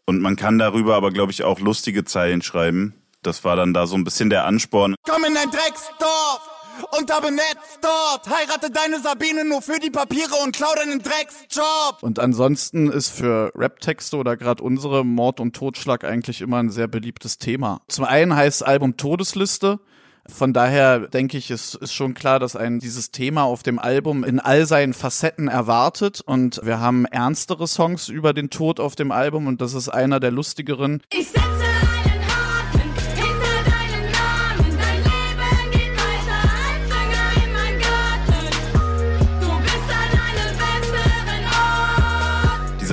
Und 0.06 0.21
man 0.21 0.38
kann 0.38 0.58
darüber 0.58 0.95
aber, 0.95 1.12
glaube 1.12 1.34
ich, 1.34 1.43
auch 1.43 1.60
lustige 1.60 2.06
Zeilen 2.06 2.41
schreiben. 2.41 2.93
Das 3.23 3.43
war 3.43 3.58
dann 3.58 3.73
da 3.73 3.88
so 3.88 3.97
ein 3.97 4.06
bisschen 4.06 4.30
der 4.30 4.45
Ansporn. 4.45 4.95
Komm 5.06 5.26
in 5.26 5.34
dein 5.34 5.52
Drecksdorf 5.52 6.53
und 6.98 7.10
da 7.10 7.20
benetzt 7.20 7.80
dort. 7.82 8.28
Heirate 8.30 8.72
deine 8.72 9.00
Sabine 9.00 9.46
nur 9.46 9.62
für 9.62 9.80
die 9.80 9.90
Papiere 9.90 10.36
und 10.44 10.56
klau 10.56 10.74
deinen 10.76 11.02
Drecksjob. 11.02 12.02
Und 12.02 12.20
ansonsten 12.20 12.90
ist 12.90 13.10
für 13.10 13.52
Rap-Texte 13.56 14.18
oder 14.18 14.38
gerade 14.38 14.64
unsere 14.64 15.06
Mord 15.06 15.40
und 15.40 15.56
Totschlag 15.56 16.04
eigentlich 16.04 16.42
immer 16.42 16.58
ein 16.58 16.70
sehr 16.70 16.88
beliebtes 16.88 17.38
Thema. 17.38 17.82
Zum 17.88 18.06
einen 18.06 18.36
heißt 18.36 18.62
das 18.62 18.68
Album 18.68 18.98
Todesliste. 18.98 19.80
Von 20.26 20.54
daher 20.54 21.00
denke 21.00 21.38
ich, 21.38 21.52
es 21.52 21.76
ist 21.76 21.94
schon 21.94 22.14
klar, 22.14 22.40
dass 22.40 22.56
ein 22.56 22.80
dieses 22.80 23.12
Thema 23.12 23.44
auf 23.44 23.62
dem 23.62 23.78
Album 23.78 24.24
in 24.24 24.40
all 24.40 24.66
seinen 24.66 24.94
Facetten 24.94 25.50
erwartet. 25.50 26.22
Und 26.22 26.62
wir 26.64 26.80
haben 26.80 27.06
ernstere 27.06 27.68
Songs 27.68 28.08
über 28.08 28.34
den 28.34 28.50
Tod 28.50 28.80
auf 28.80 28.96
dem 28.96 29.12
Album 29.12 29.48
und 29.48 29.60
das 29.60 29.74
ist 29.74 29.90
einer 29.90 30.22
der 30.22 30.32
lustigeren. 30.32 31.02
Ich 31.12 31.28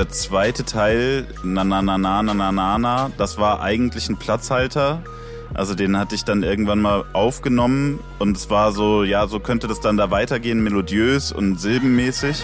Dieser 0.01 0.13
zweite 0.13 0.65
Teil, 0.65 1.27
na 1.43 1.63
na 1.63 1.83
na 1.83 1.99
na 1.99 2.23
na 2.23 2.33
na 2.33 2.51
na 2.51 2.79
na, 2.79 3.11
das 3.19 3.37
war 3.37 3.61
eigentlich 3.61 4.09
ein 4.09 4.17
Platzhalter. 4.17 5.03
Also 5.53 5.75
den 5.75 5.99
hatte 5.99 6.15
ich 6.15 6.25
dann 6.25 6.43
irgendwann 6.43 6.81
mal 6.81 7.05
aufgenommen 7.13 8.01
und 8.19 8.35
es 8.35 8.49
war 8.49 8.73
so, 8.73 9.05
ja, 9.05 9.27
so 9.27 9.41
könnte 9.41 9.69
das 9.69 9.81
dann 9.81 9.99
da 9.99 10.11
weitergehen, 10.11 10.65
melodiös 10.65 11.33
und 11.33 11.61
silbenmäßig. 11.61 12.43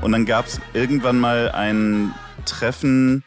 Und 0.00 0.12
dann 0.12 0.24
gab 0.24 0.46
es 0.46 0.60
irgendwann 0.72 1.18
mal 1.18 1.50
ein 1.50 2.14
Treffen, 2.44 3.24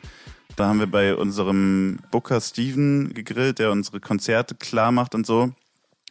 da 0.56 0.68
haben 0.68 0.80
wir 0.80 0.88
bei 0.88 1.14
unserem 1.14 2.00
Booker 2.10 2.40
Steven 2.40 3.14
gegrillt, 3.14 3.60
der 3.60 3.70
unsere 3.70 4.00
Konzerte 4.00 4.56
klar 4.56 4.94
macht 4.94 5.14
und 5.14 5.26
so. 5.26 5.52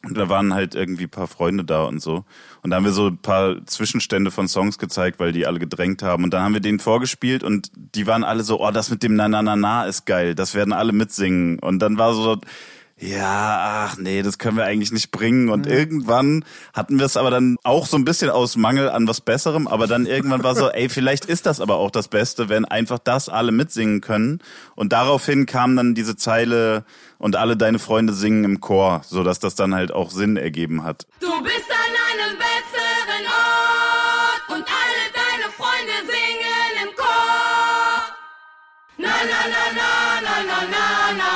Und 0.03 0.17
da 0.17 0.31
waren 0.31 0.55
halt 0.55 0.75
irgendwie 0.75 1.07
paar 1.07 1.27
Freunde 1.27 1.63
da 1.63 1.85
und 1.85 2.01
so. 2.01 2.25
Und 2.63 2.71
da 2.71 2.77
haben 2.77 2.85
wir 2.85 2.93
so 2.93 3.09
ein 3.09 3.19
paar 3.19 3.67
Zwischenstände 3.67 4.31
von 4.31 4.49
Songs 4.49 4.79
gezeigt, 4.79 5.21
weil 5.21 5.33
die 5.33 5.47
alle 5.47 5.59
gedrängt 5.59 6.03
haben. 6.03 6.25
Und 6.25 6.33
dann 6.33 6.43
haben 6.43 6.55
wir 6.55 6.61
denen 6.61 6.79
vorgespielt 6.79 7.43
und 7.43 7.71
die 7.75 8.07
waren 8.07 8.25
alle 8.25 8.43
so, 8.43 8.61
oh, 8.67 8.71
das 8.71 8.91
mit 8.91 9.03
dem 9.03 9.15
Na 9.15 9.29
Na 9.29 9.43
Na 9.43 9.57
Na 9.57 9.85
ist 9.85 10.07
geil, 10.07 10.35
das 10.35 10.55
werden 10.55 10.73
alle 10.73 10.93
mitsingen. 10.93 11.59
Und 11.59 11.81
dann 11.81 11.99
war 11.99 12.15
so, 12.15 12.39
ja, 13.03 13.87
ach 13.87 13.97
nee, 13.97 14.23
das 14.23 14.37
können 14.37 14.59
wir 14.59 14.65
eigentlich 14.65 14.93
nicht 14.93 15.11
bringen. 15.11 15.49
Und 15.49 15.67
irgendwann 15.67 16.45
hatten 16.75 16.99
wir 16.99 17.07
es 17.07 17.17
aber 17.17 17.31
dann 17.31 17.57
auch 17.65 17.87
so 17.87 17.97
ein 17.97 18.05
bisschen 18.05 18.29
aus 18.29 18.57
Mangel 18.57 18.91
an 18.91 19.09
was 19.09 19.23
Besserem, 19.23 19.67
aber 19.67 19.87
dann 19.87 20.05
irgendwann 20.05 20.45
war 20.45 20.55
so, 20.55 20.69
ey, 20.69 20.91
vielleicht 20.91 21.25
ist 21.25 21.47
das 21.47 21.61
aber 21.63 21.77
auch 21.77 21.91
das 21.91 22.09
Beste, 22.09 22.51
wenn 22.51 22.67
einfach 22.67 22.99
das 22.99 23.31
alle 23.31 23.53
mitsingen 23.53 24.03
können. 24.03 24.41
Und 24.75 24.93
daraufhin 24.93 25.47
kam 25.47 25.77
dann 25.77 25.95
diese 25.95 26.15
Zeile 26.15 26.85
und 27.17 27.37
alle 27.37 27.57
deine 27.57 27.79
Freunde 27.79 28.13
singen 28.13 28.45
im 28.45 28.61
Chor, 28.61 29.01
so 29.07 29.25
dass 29.25 29.39
das 29.39 29.55
dann 29.55 29.75
halt 29.75 29.93
auch 29.93 30.11
Sinn 30.11 30.37
ergeben 30.37 30.85
hat. 30.85 31.07
Du 31.21 31.43
bist 31.43 31.71
an 31.71 31.95
einem 32.13 32.37
besseren 32.37 33.27
Ort 33.27 34.59
und 34.59 34.67
alle 34.69 35.05
deine 35.15 35.51
Freunde 35.57 35.93
singen 36.07 36.89
im 36.91 36.97
Chor. 36.97 38.05
Na 38.99 39.09
na 39.09 39.41
na 39.49 39.65
na 39.75 40.21
na 40.21 40.43
na 40.45 40.67
na 40.71 41.13
na. 41.17 41.30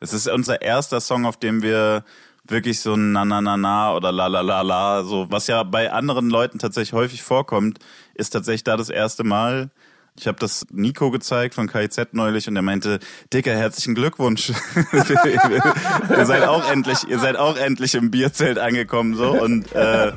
Es 0.00 0.14
ist 0.14 0.28
unser 0.28 0.62
erster 0.62 0.98
Song, 1.00 1.26
auf 1.26 1.36
dem 1.36 1.62
wir 1.62 2.04
wirklich 2.48 2.80
so 2.80 2.94
ein 2.94 3.12
na 3.12 3.26
na 3.26 3.42
na 3.42 3.58
na 3.58 3.94
oder 3.94 4.10
la 4.10 4.26
la 4.26 4.40
la 4.40 4.62
la 4.62 5.04
so 5.04 5.26
was 5.30 5.46
ja 5.46 5.62
bei 5.62 5.92
anderen 5.92 6.30
Leuten 6.30 6.58
tatsächlich 6.58 6.94
häufig 6.94 7.22
vorkommt, 7.22 7.78
ist 8.14 8.30
tatsächlich 8.30 8.64
da 8.64 8.78
das 8.78 8.88
erste 8.88 9.24
Mal. 9.24 9.70
Ich 10.18 10.26
habe 10.26 10.38
das 10.38 10.66
Nico 10.72 11.10
gezeigt 11.10 11.54
von 11.54 11.68
KIZ 11.68 12.08
neulich 12.12 12.48
und 12.48 12.56
er 12.56 12.62
meinte, 12.62 12.98
Dicker, 13.32 13.54
herzlichen 13.54 13.94
Glückwunsch. 13.94 14.52
ihr 14.92 16.26
seid 16.26 16.44
auch 16.44 16.68
endlich, 16.68 17.06
ihr 17.06 17.18
seid 17.18 17.36
auch 17.36 17.56
endlich 17.56 17.94
im 17.94 18.10
Bierzelt 18.10 18.58
angekommen 18.58 19.14
so 19.14 19.30
und 19.30 19.72
äh, 19.74 20.12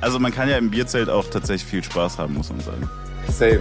also 0.00 0.20
man 0.20 0.32
kann 0.32 0.48
ja 0.48 0.58
im 0.58 0.70
Bierzelt 0.70 1.10
auch 1.10 1.28
tatsächlich 1.28 1.68
viel 1.68 1.84
Spaß 1.84 2.18
haben, 2.18 2.34
muss 2.34 2.50
man 2.50 2.60
sagen. 2.60 2.88
Safe. 3.28 3.60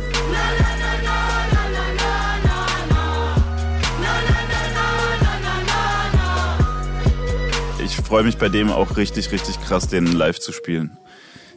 Freue 8.14 8.26
mich 8.26 8.38
bei 8.38 8.48
dem 8.48 8.70
auch 8.70 8.96
richtig, 8.96 9.32
richtig 9.32 9.60
krass, 9.60 9.88
den 9.88 10.06
live 10.06 10.40
zu 10.40 10.52
spielen. 10.52 10.96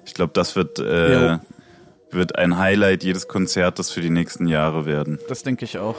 Ich 0.06 0.14
glaube, 0.14 0.32
das 0.32 0.56
wird, 0.56 0.78
äh, 0.78 1.36
wird 2.10 2.38
ein 2.38 2.56
Highlight 2.56 3.04
jedes 3.04 3.28
Konzertes 3.28 3.90
für 3.90 4.00
die 4.00 4.08
nächsten 4.08 4.46
Jahre 4.46 4.86
werden. 4.86 5.18
Das 5.28 5.42
denke 5.42 5.66
ich 5.66 5.76
auch. 5.76 5.96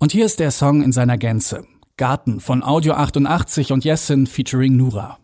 Und 0.00 0.10
hier 0.10 0.26
ist 0.26 0.40
der 0.40 0.50
Song 0.50 0.82
in 0.82 0.90
seiner 0.90 1.18
Gänze. 1.18 1.64
Garten 1.96 2.40
von 2.40 2.64
Audio 2.64 2.94
88 2.94 3.70
und 3.70 3.84
Jessin 3.84 4.26
featuring 4.26 4.76
Nura. 4.76 5.21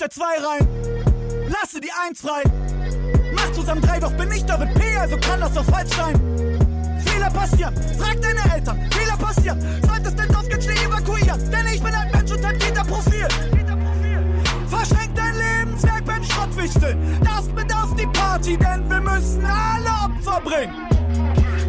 Der 0.00 0.10
2 0.10 0.24
rein, 0.24 0.68
lasse 1.48 1.80
die 1.80 1.90
1 1.90 2.20
frei. 2.20 2.42
Mach 3.34 3.52
zusammen 3.52 3.80
3, 3.80 4.00
doch 4.00 4.12
bin 4.12 4.30
ich 4.30 4.44
David 4.44 4.74
P., 4.74 4.96
also 4.96 5.16
kann 5.18 5.40
das 5.40 5.52
doch 5.54 5.64
falsch 5.64 5.90
sein. 5.90 6.14
Fehler 7.04 7.30
passieren, 7.30 7.74
frag 7.98 8.20
deine 8.22 8.54
Eltern, 8.54 8.90
Fehler 8.92 9.16
passieren. 9.16 9.60
Solltest 9.86 10.18
den 10.18 10.28
Dorf 10.28 10.46
schnell 10.46 10.78
evakuieren, 10.86 11.50
denn 11.50 11.66
ich 11.66 11.82
bin 11.82 11.94
ein 11.94 12.10
Mensch 12.12 12.30
und 12.30 12.46
hab 12.46 12.58
Täterprofil. 12.58 13.28
Verschenk 14.68 15.14
dein 15.16 15.36
Lebenswerk 15.36 16.04
beim 16.04 16.22
Schrottwichteln. 16.22 17.20
Darfst 17.24 17.52
mit 17.54 17.74
auf 17.74 17.94
die 17.96 18.06
Party, 18.06 18.56
denn 18.56 18.88
wir 18.88 19.00
müssen 19.00 19.44
alle 19.44 19.90
Opfer 20.04 20.40
bringen. 20.40 20.74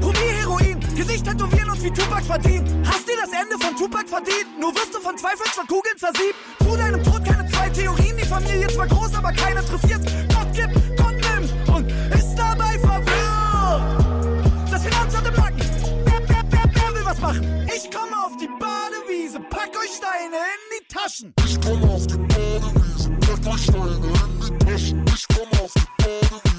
Probier 0.02 0.34
Heroin, 0.40 0.80
Gesicht 0.96 1.26
tätowieren 1.26 1.70
und 1.72 1.84
wie 1.84 1.92
Tupac 1.92 2.24
verdienen. 2.24 2.84
Hast 2.86 3.08
dir 3.08 3.18
das 3.22 3.32
Ende 3.32 3.58
von 3.60 3.76
Tupac 3.76 4.08
verdient? 4.08 4.60
Nur 4.60 4.74
wirst 4.76 4.94
du 4.94 5.00
von 5.00 5.18
Zweifeln 5.18 5.50
von 5.52 5.68
Kugeln 5.68 5.98
zersiebt. 5.98 6.36
Zu 6.60 6.78
deinem 6.78 7.04
Tod 7.04 7.20
zwei 7.26 7.39
Theorien. 7.80 8.18
Die 8.18 8.26
Familie 8.26 8.68
zwar 8.68 8.88
groß, 8.88 9.14
aber 9.16 9.32
keiner 9.32 9.62
interessiert. 9.62 10.02
Gott 10.34 10.54
gibt, 10.54 10.98
Gott 10.98 11.16
nimmt 11.16 11.70
und 11.70 11.92
ist 12.14 12.36
dabei 12.36 12.78
verwirrt. 12.80 14.72
Das 14.72 14.84
Finanzamt 14.84 15.28
im 15.28 15.34
Nacken. 15.34 15.70
Wer, 16.06 16.22
wer, 16.28 16.44
wer, 16.50 16.64
wer 16.74 16.96
will 16.96 17.06
was 17.06 17.20
machen? 17.20 17.70
Ich 17.74 17.90
komme 17.90 18.16
auf 18.26 18.36
die 18.38 18.50
Badewiese, 18.60 19.40
pack 19.50 19.72
euch 19.82 19.96
Steine 19.96 20.38
in 20.56 20.62
die 20.76 20.86
Taschen. 20.94 21.34
Ich 21.46 21.60
komm 21.62 21.84
auf 21.90 22.06
die 22.08 22.18
Badewiese, 22.18 23.12
pack 23.22 23.54
euch 23.54 23.64
Steine 23.64 24.08
in 24.08 24.58
die 24.60 24.66
Taschen. 24.66 25.06
Ich 25.16 25.26
komm 25.28 25.60
auf 25.60 25.72
die 25.74 26.04
Badewiese. 26.04 26.50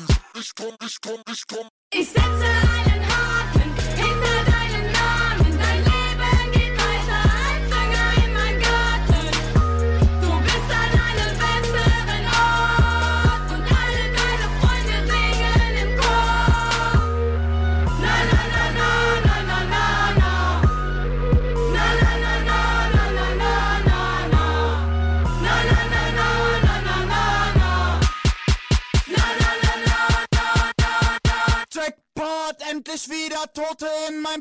Ich 0.40 0.54
komm, 0.54 0.74
ich 0.86 1.00
komm, 1.02 1.20
ich 1.30 1.46
komm. 1.46 1.68
Ich 1.92 2.08
setze 2.08 2.22
einen 2.24 3.09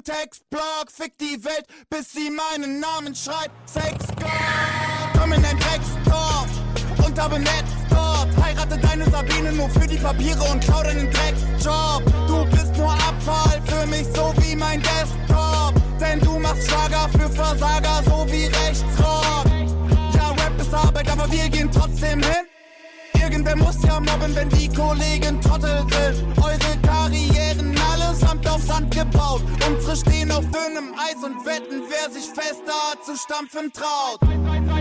Textblock. 0.09 0.89
Fick 0.89 1.17
die 1.19 1.43
Welt, 1.43 1.65
bis 1.89 2.11
sie 2.11 2.31
meinen 2.31 2.79
Namen 2.79 3.13
schreibt. 3.13 3.51
Sex 3.69 4.07
God, 4.17 5.19
komm 5.19 5.33
in 5.33 5.41
dein 5.43 5.57
Drecksdorf 5.59 6.47
und 7.05 7.19
habe 7.19 7.39
Netz 7.39 7.69
dort. 7.89 8.27
Heirate 8.43 8.79
deine 8.79 9.07
Sabine 9.11 9.51
nur 9.51 9.69
für 9.69 9.87
die 9.87 9.97
Papiere 9.97 10.41
und 10.51 10.63
klau 10.63 10.81
deinen 10.81 11.11
Drecksjob. 11.11 12.03
Du 12.27 12.45
bist 12.45 12.75
nur 12.75 12.91
Abfall 12.91 13.61
für 13.65 13.85
mich, 13.85 14.07
so 14.15 14.33
wie 14.37 14.55
mein 14.55 14.81
Desktop. 14.81 15.75
Denn 15.99 16.19
du 16.21 16.39
machst 16.39 16.67
Schlager 16.67 17.07
für 17.09 17.29
Versager, 17.29 18.01
so 18.05 18.25
wie 18.31 18.45
Rechtsrock. 18.45 19.28
Irgendwer 23.49 23.65
muss 23.65 23.81
ja 23.83 23.99
mobben, 23.99 24.33
wenn 24.35 24.47
die 24.49 24.69
Kollegen 24.69 25.41
Trottel 25.41 25.83
sind. 25.89 26.23
Eure 26.37 26.77
Karrieren 26.83 27.75
allesamt 27.91 28.47
auf 28.47 28.61
Sand 28.61 28.93
gebaut. 28.93 29.41
Unsere 29.67 29.95
stehen 29.95 30.31
auf 30.31 30.45
dünnem 30.45 30.93
Eis 30.95 31.23
und 31.23 31.43
wetten, 31.45 31.81
wer 31.89 32.11
sich 32.11 32.25
fester 32.25 32.95
zu 33.03 33.17
stampfen 33.17 33.73
traut. 33.73 34.19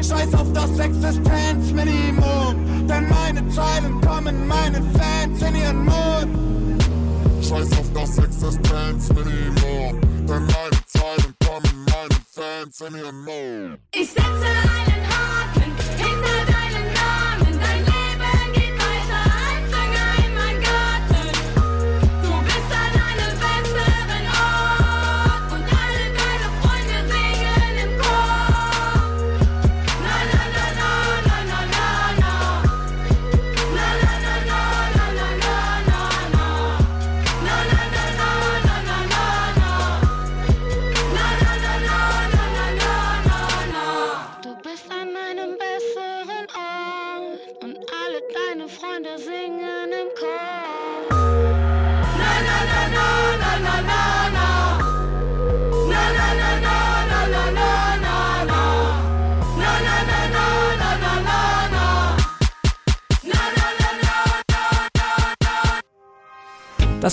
Scheiß 0.04 0.35
auf 0.35 0.52
das 0.52 0.78
Existenzminimum, 0.78 2.87
denn 2.87 3.09
meine 3.09 3.48
Zeilen 3.48 4.02
kommen 4.02 4.46
meinen 4.46 4.92
Fans 4.92 5.40
in 5.40 5.57
ihren 5.57 5.87
Mund. 5.87 6.37
Scheiß 7.42 7.72
auf 7.72 7.90
das 7.94 8.18
Existenzminimum. 8.18 9.98
Denn 10.26 10.44
meine 10.44 10.78
Zeilen 10.87 11.35
kommen 11.42 11.87
meinen 11.87 12.20
Fans 12.31 12.78
in 12.83 12.94
ihren 12.98 13.24
Mund. 13.24 13.78
Ich 13.94 14.11
setze 14.11 14.26
einen 14.26 15.17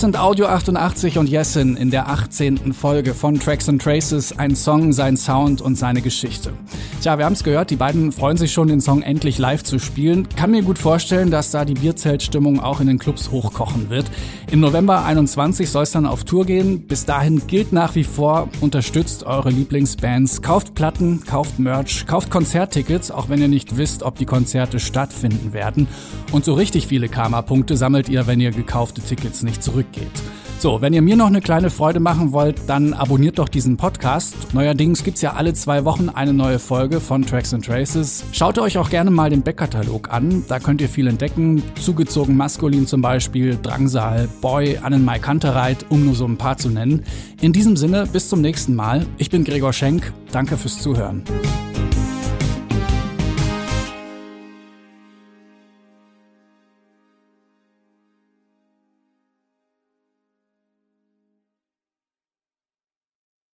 sind 0.05 0.19
Audio 0.19 0.45
88 0.45 1.17
und 1.17 1.27
Jessin 1.27 1.75
in 1.77 1.89
der 1.89 2.07
18. 2.09 2.73
Folge 2.73 3.15
von 3.15 3.39
Tracks 3.39 3.67
and 3.67 3.81
Traces, 3.81 4.37
ein 4.37 4.55
Song, 4.55 4.93
sein 4.93 5.17
Sound 5.17 5.61
und 5.61 5.79
seine 5.79 6.03
Geschichte. 6.03 6.53
Tja, 7.05 7.19
wir 7.19 7.25
haben 7.25 7.33
es 7.33 7.43
gehört, 7.43 7.69
die 7.69 7.75
beiden 7.75 8.11
freuen 8.11 8.35
sich 8.35 8.51
schon, 8.51 8.67
den 8.67 8.81
Song 8.81 9.03
endlich 9.03 9.37
live 9.37 9.61
zu 9.61 9.77
spielen. 9.77 10.27
Kann 10.35 10.49
mir 10.49 10.63
gut 10.63 10.79
vorstellen, 10.79 11.29
dass 11.29 11.51
da 11.51 11.63
die 11.63 11.75
Bierzeltstimmung 11.75 12.59
auch 12.59 12.79
in 12.79 12.87
den 12.87 12.97
Clubs 12.97 13.29
hochkochen 13.29 13.91
wird. 13.91 14.09
Im 14.49 14.59
November 14.59 15.05
21 15.05 15.69
soll 15.69 15.83
es 15.83 15.91
dann 15.91 16.07
auf 16.07 16.23
Tour 16.23 16.47
gehen. 16.47 16.87
Bis 16.87 17.05
dahin 17.05 17.45
gilt 17.45 17.73
nach 17.73 17.93
wie 17.93 18.03
vor, 18.03 18.49
unterstützt 18.59 19.23
eure 19.23 19.51
Lieblingsbands, 19.51 20.41
kauft 20.41 20.73
Platten, 20.73 21.23
kauft 21.23 21.59
Merch, 21.59 22.07
kauft 22.07 22.31
Konzerttickets, 22.31 23.11
auch 23.11 23.29
wenn 23.29 23.39
ihr 23.39 23.49
nicht 23.49 23.77
wisst, 23.77 24.01
ob 24.01 24.15
die 24.15 24.25
Konzerte 24.25 24.79
stattfinden 24.79 25.53
werden. 25.53 25.87
Und 26.31 26.43
so 26.43 26.55
richtig 26.55 26.87
viele 26.87 27.07
Karma-Punkte 27.07 27.77
sammelt 27.77 28.09
ihr, 28.09 28.25
wenn 28.25 28.41
ihr 28.41 28.49
gekaufte 28.49 29.03
Tickets 29.03 29.43
nicht 29.43 29.61
zurückgebt. 29.61 30.23
So, 30.57 30.81
wenn 30.81 30.93
ihr 30.93 31.01
mir 31.01 31.15
noch 31.15 31.27
eine 31.27 31.41
kleine 31.41 31.69
Freude 31.69 31.99
machen 31.99 32.31
wollt, 32.31 32.61
dann 32.67 32.93
abonniert 32.93 33.37
doch 33.39 33.49
diesen 33.49 33.77
Podcast. 33.77 34.53
Neuerdings 34.53 35.03
gibt's 35.03 35.21
ja 35.21 35.33
alle 35.33 35.53
zwei 35.53 35.85
Wochen 35.85 36.09
eine 36.09 36.33
neue 36.33 36.59
Folge 36.59 37.01
von 37.01 37.25
Tracks 37.25 37.53
and 37.53 37.65
Traces. 37.65 38.23
Schaut 38.31 38.57
euch 38.57 38.77
auch 38.77 38.89
gerne 38.89 39.11
mal 39.11 39.29
den 39.29 39.43
Backkatalog 39.43 40.11
an. 40.11 40.43
Da 40.47 40.59
könnt 40.59 40.81
ihr 40.81 40.89
viel 40.89 41.07
entdecken. 41.07 41.61
Zugezogen 41.79 42.37
maskulin 42.37 42.87
zum 42.87 43.01
Beispiel, 43.01 43.57
Drangsal, 43.61 44.27
Boy, 44.41 44.77
Annenmai 44.77 45.19
Kantereit, 45.19 45.85
um 45.89 46.05
nur 46.05 46.15
so 46.15 46.25
ein 46.25 46.37
paar 46.37 46.57
zu 46.57 46.69
nennen. 46.69 47.03
In 47.41 47.53
diesem 47.53 47.75
Sinne, 47.75 48.07
bis 48.11 48.29
zum 48.29 48.41
nächsten 48.41 48.75
Mal. 48.75 49.05
Ich 49.17 49.29
bin 49.29 49.43
Gregor 49.43 49.73
Schenk. 49.73 50.13
Danke 50.31 50.57
fürs 50.57 50.81
Zuhören. 50.81 51.23